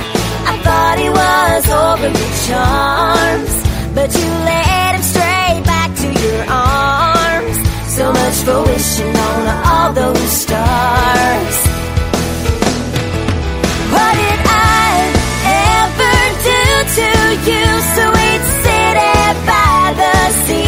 I 0.52 0.54
thought 0.66 0.96
he 1.04 1.10
was 1.22 1.64
over 1.86 2.10
your 2.20 2.34
charms, 2.48 3.54
but 3.96 4.10
you 4.18 4.28
led 4.50 4.92
him 4.96 5.04
straight 5.14 5.62
back 5.66 5.90
to 6.04 6.08
your 6.26 6.42
arms. 6.50 7.58
So 7.98 8.14
much 8.14 8.38
for 8.46 8.60
wishing 8.70 9.16
on 9.16 9.44
all 9.72 9.94
those 9.94 10.32
stars. 10.44 11.69
To 17.00 17.12
you, 17.50 17.66
sweet 17.96 18.44
city 18.64 19.16
by 19.48 19.94
the 20.02 20.14
sea? 20.46 20.59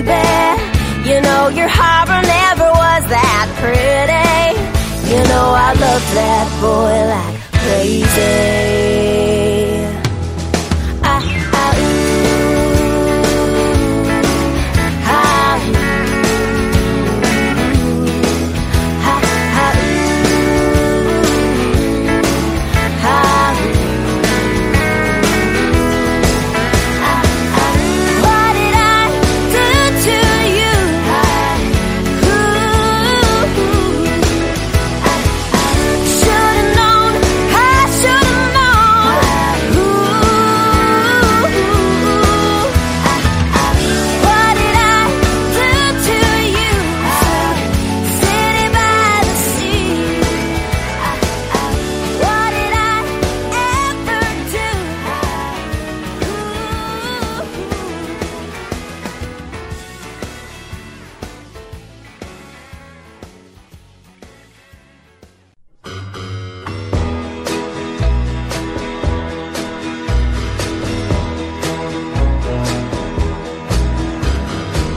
Baby? 0.00 0.62
You 1.08 1.20
know 1.20 1.48
your 1.48 1.68
harbor 1.68 2.20
never 2.24 2.70
was 2.70 3.04
that 3.10 3.46
pretty. 3.60 4.56
You 5.10 5.20
know 5.28 5.46
I 5.66 5.70
love 5.84 6.04
that 6.14 6.46
boy 6.62 6.96
like 7.12 7.40
crazy. 7.60 9.41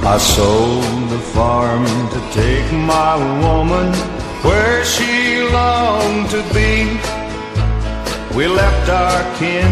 I 0.07 0.17
sold 0.19 1.09
the 1.09 1.19
farm 1.33 1.85
to 2.13 2.19
take 2.31 2.71
my 2.71 3.15
woman 3.41 3.91
where 4.43 4.85
she 4.85 5.41
longed 5.41 6.29
to 6.29 6.41
be. 6.53 6.99
We 8.37 8.47
left 8.47 8.87
our 8.89 9.23
kin 9.37 9.71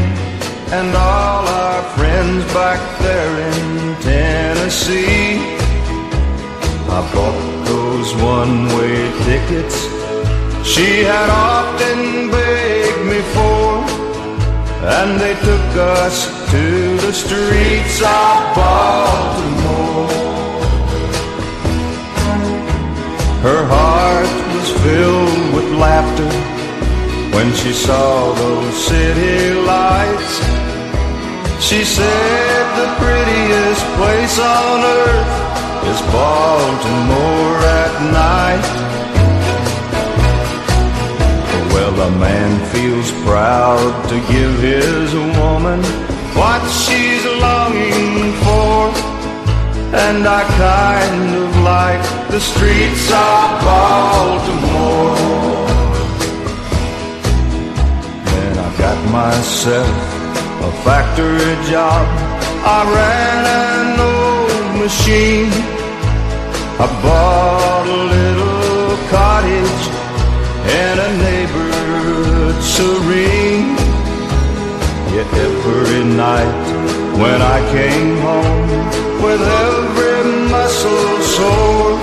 and 0.78 0.90
all 0.96 1.48
our 1.48 1.84
friends 1.96 2.44
back 2.52 2.82
there 3.00 3.34
in 3.52 3.96
Tennessee. 4.02 5.38
I 6.98 7.00
bought 7.14 7.66
those 7.66 8.16
one-way 8.16 9.12
tickets 9.30 9.76
she 10.64 11.04
had 11.04 11.30
often 11.30 12.32
begged 12.32 13.06
me 13.06 13.22
for, 13.36 13.93
and 14.86 15.18
they 15.18 15.34
took 15.36 15.70
us 15.98 16.28
to 16.52 16.98
the 16.98 17.14
streets 17.14 18.02
of 18.02 18.56
Baltimore. 18.56 20.12
Her 23.48 23.64
heart 23.66 24.34
was 24.56 24.70
filled 24.84 25.56
with 25.56 25.72
laughter 25.80 26.32
when 27.36 27.54
she 27.54 27.72
saw 27.72 28.34
those 28.34 28.76
city 28.76 29.54
lights. 29.54 30.34
She 31.64 31.86
said 31.86 32.64
the 32.76 32.90
prettiest 33.00 33.86
place 33.96 34.38
on 34.38 34.84
earth 34.84 35.34
is 35.92 36.02
Baltimore 36.12 37.58
at 37.82 37.94
night. 38.12 38.93
Well, 41.96 42.08
a 42.08 42.18
man 42.18 42.52
feels 42.74 43.12
proud 43.24 44.10
to 44.10 44.16
give 44.34 44.54
his 44.60 45.14
woman 45.14 45.80
what 46.34 46.62
she's 46.82 47.24
longing 47.24 48.34
for. 48.42 48.90
And 49.94 50.26
I 50.26 50.42
kind 50.58 51.36
of 51.44 51.52
like 51.62 52.02
the 52.32 52.40
streets 52.40 53.06
of 53.12 53.46
Baltimore. 53.70 55.18
Then 58.26 58.54
I 58.58 58.70
got 58.80 59.00
myself 59.12 59.98
a 60.70 60.72
factory 60.86 61.54
job. 61.70 62.08
I 62.66 62.80
ran 62.98 63.42
an 63.62 64.00
old 64.00 64.82
machine. 64.82 65.52
I 66.84 66.88
bought 67.04 67.88
a 67.88 68.13
serene. 72.76 73.78
Yeah, 75.14 75.28
every 75.46 76.04
night 76.26 76.64
when 77.22 77.40
I 77.56 77.60
came 77.78 78.18
home 78.28 78.70
with 79.22 79.42
every 79.66 80.22
muscle 80.50 81.10
sore, 81.36 81.94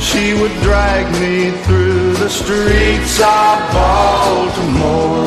she 0.00 0.34
would 0.34 0.54
drag 0.66 1.04
me 1.22 1.52
through 1.64 2.14
the 2.14 2.28
streets 2.28 3.20
of 3.20 3.54
Baltimore. 3.76 5.26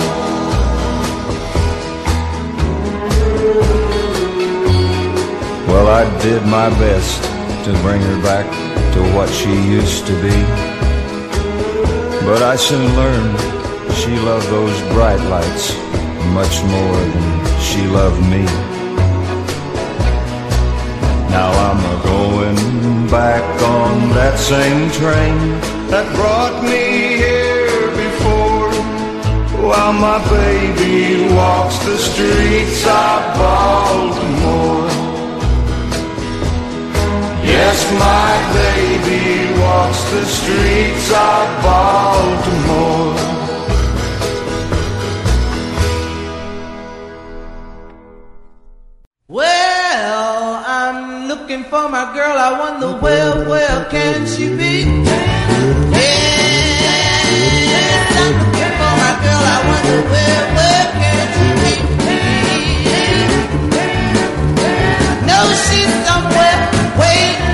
Well, 5.69 5.87
I 5.87 6.03
did 6.21 6.41
my 6.43 6.69
best 6.85 7.23
to 7.65 7.71
bring 7.83 8.01
her 8.01 8.21
back 8.21 8.47
to 8.95 8.99
what 9.15 9.29
she 9.29 9.53
used 9.79 10.05
to 10.07 10.13
be. 10.21 10.37
But 12.25 12.41
I 12.43 12.57
soon 12.57 12.93
learned 12.97 13.50
she 14.01 14.17
loved 14.17 14.47
those 14.47 14.81
bright 14.93 15.21
lights 15.29 15.75
much 16.33 16.55
more 16.73 16.97
than 17.13 17.61
she 17.61 17.81
loved 17.85 18.19
me. 18.33 18.43
Now 21.29 21.49
I'm 21.67 21.81
a 21.93 21.97
going 22.03 23.07
back 23.11 23.45
on 23.61 24.09
that 24.17 24.39
same 24.39 24.89
train 24.99 25.37
that 25.91 26.07
brought 26.15 26.57
me 26.63 26.83
here 27.21 27.89
before. 28.05 28.71
While 29.69 29.93
my 29.93 30.17
baby 30.33 31.31
walks 31.35 31.77
the 31.85 31.97
streets 31.97 32.81
of 33.03 33.19
Baltimore. 33.37 34.89
Yes, 37.53 37.77
my 38.09 38.31
baby 38.61 39.61
walks 39.61 40.01
the 40.15 40.25
streets 40.25 41.07
of 41.29 41.45
Baltimore. 41.69 43.40
My 52.05 52.13
girl. 52.15 52.37
I 52.37 52.57
wonder 52.59 52.91
where, 52.99 53.47
where 53.47 53.85
can 53.91 54.25
she 54.25 54.47
be? 54.49 54.85
Yes, 56.41 58.07
I'm 58.23 58.33
for 58.79 58.93
my 59.01 59.13
girl. 59.23 59.43
I 59.55 59.59
wonder 59.69 59.99
where, 60.11 60.43
where 60.57 60.87
can 61.01 61.25
she 61.37 61.47
be? 61.61 61.75
No, 65.29 65.39
she's 65.65 65.93
somewhere 66.07 66.59
waiting 66.97 67.50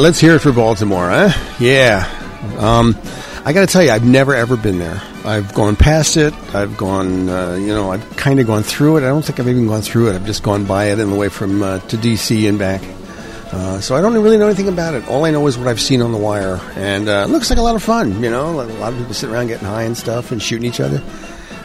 let's 0.00 0.18
hear 0.18 0.34
it 0.34 0.38
for 0.38 0.52
Baltimore, 0.52 1.10
huh? 1.10 1.30
Yeah. 1.60 2.08
Um, 2.58 2.96
I 3.44 3.52
got 3.52 3.60
to 3.60 3.66
tell 3.66 3.82
you, 3.82 3.90
I've 3.90 4.04
never 4.04 4.34
ever 4.34 4.56
been 4.56 4.78
there. 4.78 5.00
I've 5.24 5.52
gone 5.52 5.76
past 5.76 6.16
it. 6.16 6.32
I've 6.54 6.76
gone, 6.78 7.28
uh, 7.28 7.54
you 7.54 7.68
know, 7.68 7.92
I've 7.92 8.16
kind 8.16 8.40
of 8.40 8.46
gone 8.46 8.62
through 8.62 8.96
it. 8.96 9.00
I 9.02 9.08
don't 9.08 9.22
think 9.22 9.38
I've 9.38 9.48
even 9.48 9.66
gone 9.66 9.82
through 9.82 10.08
it. 10.10 10.14
I've 10.14 10.24
just 10.24 10.42
gone 10.42 10.64
by 10.64 10.86
it 10.86 10.98
on 10.98 11.10
the 11.10 11.16
way 11.16 11.28
from 11.28 11.62
uh, 11.62 11.80
to 11.80 11.98
DC 11.98 12.48
and 12.48 12.58
back. 12.58 12.82
Uh, 13.52 13.80
so 13.80 13.94
I 13.94 14.00
don't 14.00 14.14
really 14.14 14.38
know 14.38 14.46
anything 14.46 14.68
about 14.68 14.94
it. 14.94 15.06
All 15.08 15.26
I 15.26 15.32
know 15.32 15.46
is 15.46 15.58
what 15.58 15.68
I've 15.68 15.80
seen 15.80 16.00
on 16.00 16.12
the 16.12 16.18
wire, 16.18 16.58
and 16.76 17.08
uh, 17.08 17.26
it 17.28 17.30
looks 17.30 17.50
like 17.50 17.58
a 17.58 17.62
lot 17.62 17.74
of 17.74 17.82
fun. 17.82 18.22
You 18.22 18.30
know, 18.30 18.48
a 18.48 18.62
lot 18.62 18.92
of 18.92 18.98
people 18.98 19.12
sit 19.12 19.28
around 19.28 19.48
getting 19.48 19.66
high 19.66 19.82
and 19.82 19.96
stuff 19.96 20.32
and 20.32 20.40
shooting 20.40 20.66
each 20.66 20.80
other. 20.80 21.02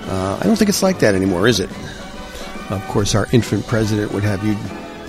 Uh, 0.01 0.37
I 0.41 0.45
don't 0.45 0.57
think 0.57 0.69
it's 0.69 0.83
like 0.83 0.99
that 0.99 1.15
anymore, 1.15 1.47
is 1.47 1.59
it? 1.59 1.69
Of 2.69 2.83
course, 2.89 3.15
our 3.15 3.27
infant 3.31 3.65
president 3.67 4.11
would 4.11 4.23
have 4.23 4.43
you 4.43 4.55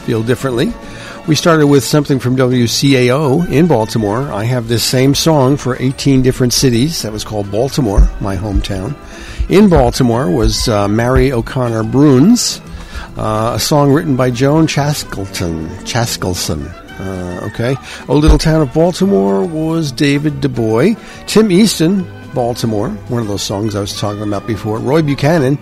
feel 0.05 0.23
differently. 0.23 0.73
We 1.27 1.35
started 1.35 1.67
with 1.67 1.83
something 1.83 2.21
from 2.21 2.37
WCAO 2.37 3.51
in 3.51 3.67
Baltimore. 3.67 4.33
I 4.33 4.45
have 4.45 4.69
this 4.69 4.85
same 4.85 5.13
song 5.13 5.57
for 5.57 5.77
18 5.83 6.23
different 6.23 6.53
cities. 6.53 7.03
That 7.03 7.13
was 7.13 7.25
called 7.25 7.51
Baltimore, 7.51 8.09
my 8.21 8.37
hometown. 8.37 8.95
In 9.51 9.69
Baltimore 9.69 10.31
was 10.31 10.69
uh, 10.69 10.87
Mary 10.87 11.33
O'Connor 11.33 11.83
Bruns, 11.83 12.61
uh, 13.17 13.55
a 13.57 13.59
song 13.59 13.93
written 13.93 14.15
by 14.15 14.31
Joan 14.31 14.69
Chaskelton. 14.69 15.67
Chaskelson. 15.81 16.73
Uh, 17.01 17.47
okay. 17.47 17.75
O 18.09 18.17
Little 18.17 18.39
Town 18.39 18.63
of 18.63 18.73
Baltimore 18.73 19.45
was 19.45 19.91
David 19.91 20.35
DeBoy. 20.35 20.97
Tim 21.27 21.51
Easton, 21.51 22.07
Baltimore, 22.35 22.91
one 23.09 23.21
of 23.21 23.27
those 23.27 23.43
songs 23.43 23.75
I 23.75 23.81
was 23.81 23.99
talking 23.99 24.23
about 24.23 24.47
before. 24.47 24.79
Roy 24.79 25.03
Buchanan, 25.03 25.59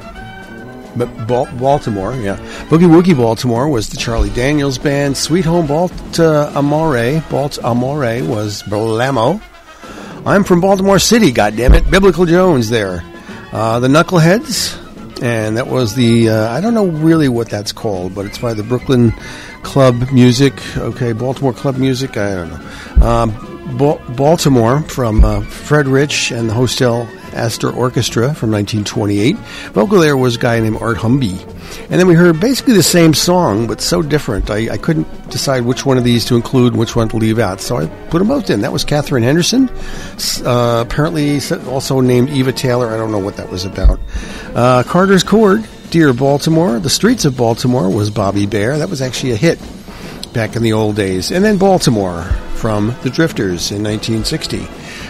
Baltimore, 0.97 2.15
yeah. 2.15 2.37
Boogie 2.69 2.89
Woogie 2.89 3.17
Baltimore 3.17 3.69
was 3.69 3.89
the 3.89 3.97
Charlie 3.97 4.31
Daniels 4.31 4.79
Band. 4.79 5.17
Sweet 5.17 5.45
Home 5.45 5.67
Balt 5.67 5.93
uh, 6.21 6.53
Amore, 6.55 7.23
Balt 7.31 7.59
Amore 7.65 8.23
was 8.23 8.63
Blammo. 8.63 9.43
I'm 10.27 10.45
from 10.45 10.61
Baltimore 10.61 10.99
City, 10.99 11.33
goddammit. 11.33 11.91
Biblical 11.91 12.25
Jones 12.25 12.71
there. 12.71 13.03
Uh, 13.53 13.79
the 13.81 13.89
Knuckleheads, 13.89 15.23
and 15.23 15.57
that 15.57 15.67
was 15.67 15.95
the, 15.95 16.31
uh, 16.31 16.49
I 16.51 16.61
don't 16.61 16.75
know 16.75 16.87
really 16.87 17.29
what 17.29 17.51
that's 17.51 17.73
called, 17.73 18.15
but 18.15 18.27
it's 18.27 18.39
by 18.39 18.55
the 18.55 18.63
Brooklyn 18.63 19.13
Club 19.63 20.11
Music. 20.13 20.55
Okay, 20.77 21.13
Baltimore 21.13 21.53
Club 21.53 21.77
Music, 21.77 22.17
I 22.17 22.35
don't 22.35 22.51
know. 22.51 23.55
Ba- 23.77 24.01
Baltimore 24.17 24.81
from 24.83 25.25
uh, 25.25 25.41
Fred 25.43 25.87
Rich 25.87 26.31
and 26.31 26.49
the 26.49 26.55
Hotel 26.55 27.09
Astor 27.35 27.71
Orchestra 27.71 28.35
from 28.35 28.51
1928. 28.51 29.37
Vocal 29.73 29.99
there 29.99 30.17
was 30.17 30.37
a 30.37 30.39
guy 30.39 30.61
named 30.61 30.79
Art 30.81 30.97
Humby. 30.97 31.41
And 31.91 32.01
then 32.01 32.07
we 32.07 32.15
heard 32.15 32.41
basically 32.41 32.75
the 32.75 32.83
same 32.83 33.15
song, 33.15 33.67
but 33.67 33.81
so 33.81 34.03
different. 34.03 34.51
I, 34.51 34.73
I 34.73 34.79
couldn't 34.79 35.31
decide 35.31 35.65
which 35.65 35.85
one 35.85 35.99
of 35.99 36.05
these 36.05 36.25
to 36.27 36.37
include 36.37 36.73
and 36.73 36.81
which 36.81 36.97
one 36.97 37.09
to 37.09 37.17
leave 37.17 37.39
out, 37.39 37.61
so 37.61 37.79
I 37.79 37.87
put 38.11 38.19
them 38.19 38.29
both 38.29 38.51
in. 38.51 38.61
That 38.61 38.73
was 38.73 38.85
Katherine 38.85 39.23
Henderson, 39.23 39.69
uh, 40.45 40.85
apparently 40.87 41.41
also 41.69 42.01
named 42.01 42.31
Eva 42.31 42.53
Taylor. 42.53 42.89
I 42.89 42.97
don't 42.97 43.13
know 43.13 43.19
what 43.19 43.37
that 43.37 43.51
was 43.51 43.65
about. 43.65 43.99
Uh, 44.55 44.83
Carter's 44.85 45.25
Chord, 45.25 45.67
Dear 45.91 46.13
Baltimore. 46.13 46.79
The 46.79 46.91
Streets 46.91 47.25
of 47.25 47.37
Baltimore 47.37 47.89
was 47.91 48.11
Bobby 48.11 48.47
Bare. 48.47 48.79
That 48.79 48.91
was 48.91 49.03
actually 49.03 49.33
a 49.33 49.37
hit 49.37 49.59
back 50.33 50.57
in 50.57 50.63
the 50.63 50.73
old 50.73 50.97
days. 50.97 51.31
And 51.31 51.45
then 51.45 51.57
Baltimore 51.57 52.23
from 52.57 52.95
the 53.03 53.11
Drifters 53.11 53.71
in 53.71 53.83
1960. 53.83 54.67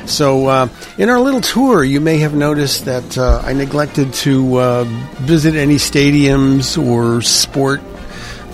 So, 0.06 0.46
uh, 0.46 0.68
in 0.98 1.08
our 1.08 1.20
little 1.20 1.40
tour, 1.40 1.82
you 1.82 2.00
may 2.00 2.18
have 2.18 2.34
noticed 2.34 2.84
that 2.84 3.16
uh, 3.16 3.40
I 3.44 3.52
neglected 3.52 4.12
to 4.24 4.56
uh, 4.56 4.84
visit 5.24 5.54
any 5.54 5.76
stadiums 5.76 6.76
or 6.76 7.22
sport 7.22 7.80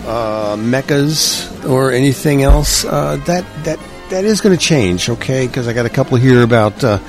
uh, 0.05 0.55
meccas 0.57 1.65
or 1.65 1.91
anything 1.91 2.43
else. 2.43 2.85
Uh, 2.85 3.17
that 3.25 3.45
that 3.65 3.79
that 4.11 4.25
is 4.25 4.41
going 4.41 4.55
to 4.55 4.63
change, 4.63 5.09
okay? 5.09 5.47
Because 5.47 5.67
I 5.67 5.73
got 5.73 5.85
a 5.85 5.89
couple 5.89 6.17
here 6.17 6.43
about 6.43 6.83
uh, 6.83 6.99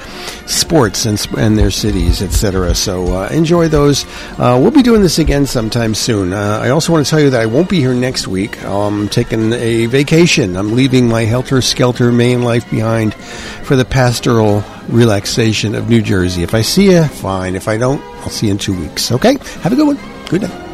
sports 0.47 1.05
and 1.05 1.21
and 1.37 1.59
their 1.59 1.71
cities, 1.71 2.23
etc. 2.23 2.75
So 2.75 3.15
uh, 3.15 3.29
enjoy 3.29 3.69
those. 3.69 4.05
Uh, 4.39 4.59
we'll 4.61 4.71
be 4.71 4.83
doing 4.83 5.03
this 5.03 5.19
again 5.19 5.47
sometime 5.47 5.95
soon. 5.95 6.33
Uh, 6.33 6.61
I 6.63 6.71
also 6.71 6.93
want 6.93 7.05
to 7.05 7.11
tell 7.11 7.21
you 7.21 7.31
that 7.31 7.41
I 7.41 7.47
won't 7.47 7.69
be 7.69 7.81
here 7.81 7.95
next 7.95 8.27
week. 8.29 8.63
I'm 8.65 9.09
taking 9.09 9.53
a 9.53 9.87
vacation. 9.87 10.57
I'm 10.57 10.75
leaving 10.75 11.09
my 11.09 11.23
helter 11.23 11.61
skelter 11.61 12.11
Maine 12.13 12.43
life 12.43 12.71
behind 12.71 13.15
for 13.15 13.77
the 13.77 13.85
pastoral 13.85 14.65
relaxation 14.89 15.75
of 15.75 15.89
New 15.89 16.03
Jersey. 16.03 16.43
If 16.43 16.55
I 16.55 16.63
see 16.63 16.93
you, 16.93 17.05
fine. 17.05 17.57
If 17.57 17.69
I 17.69 17.79
don't, 17.79 18.03
I'll 18.23 18.31
see 18.31 18.47
you 18.47 18.53
in 18.53 18.59
two 18.59 18.79
weeks. 18.79 19.11
Okay? 19.13 19.37
Have 19.63 19.73
a 19.73 19.77
good 19.77 19.87
one. 19.87 19.99
Good 20.29 20.43
night. 20.43 20.72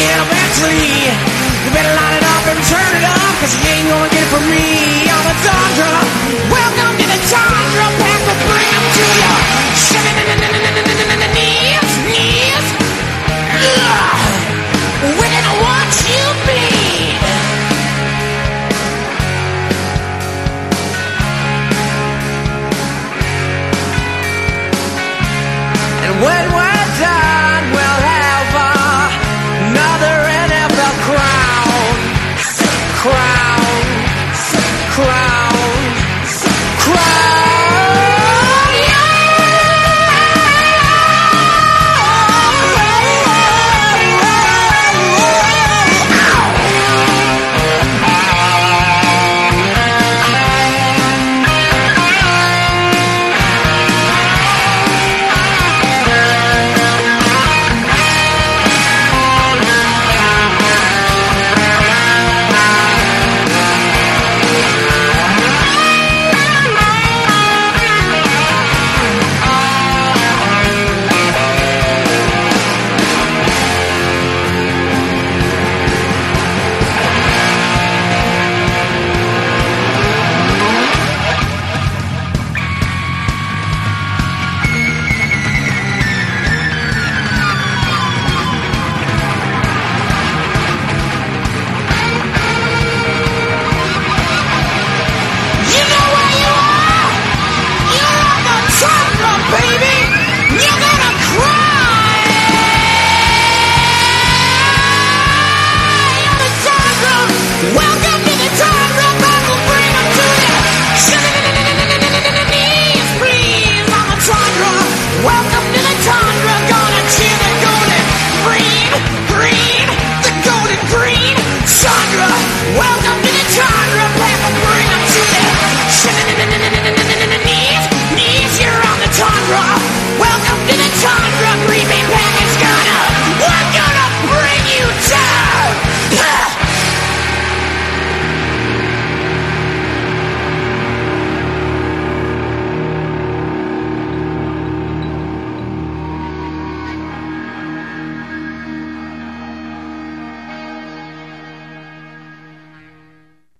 Take 0.00 0.89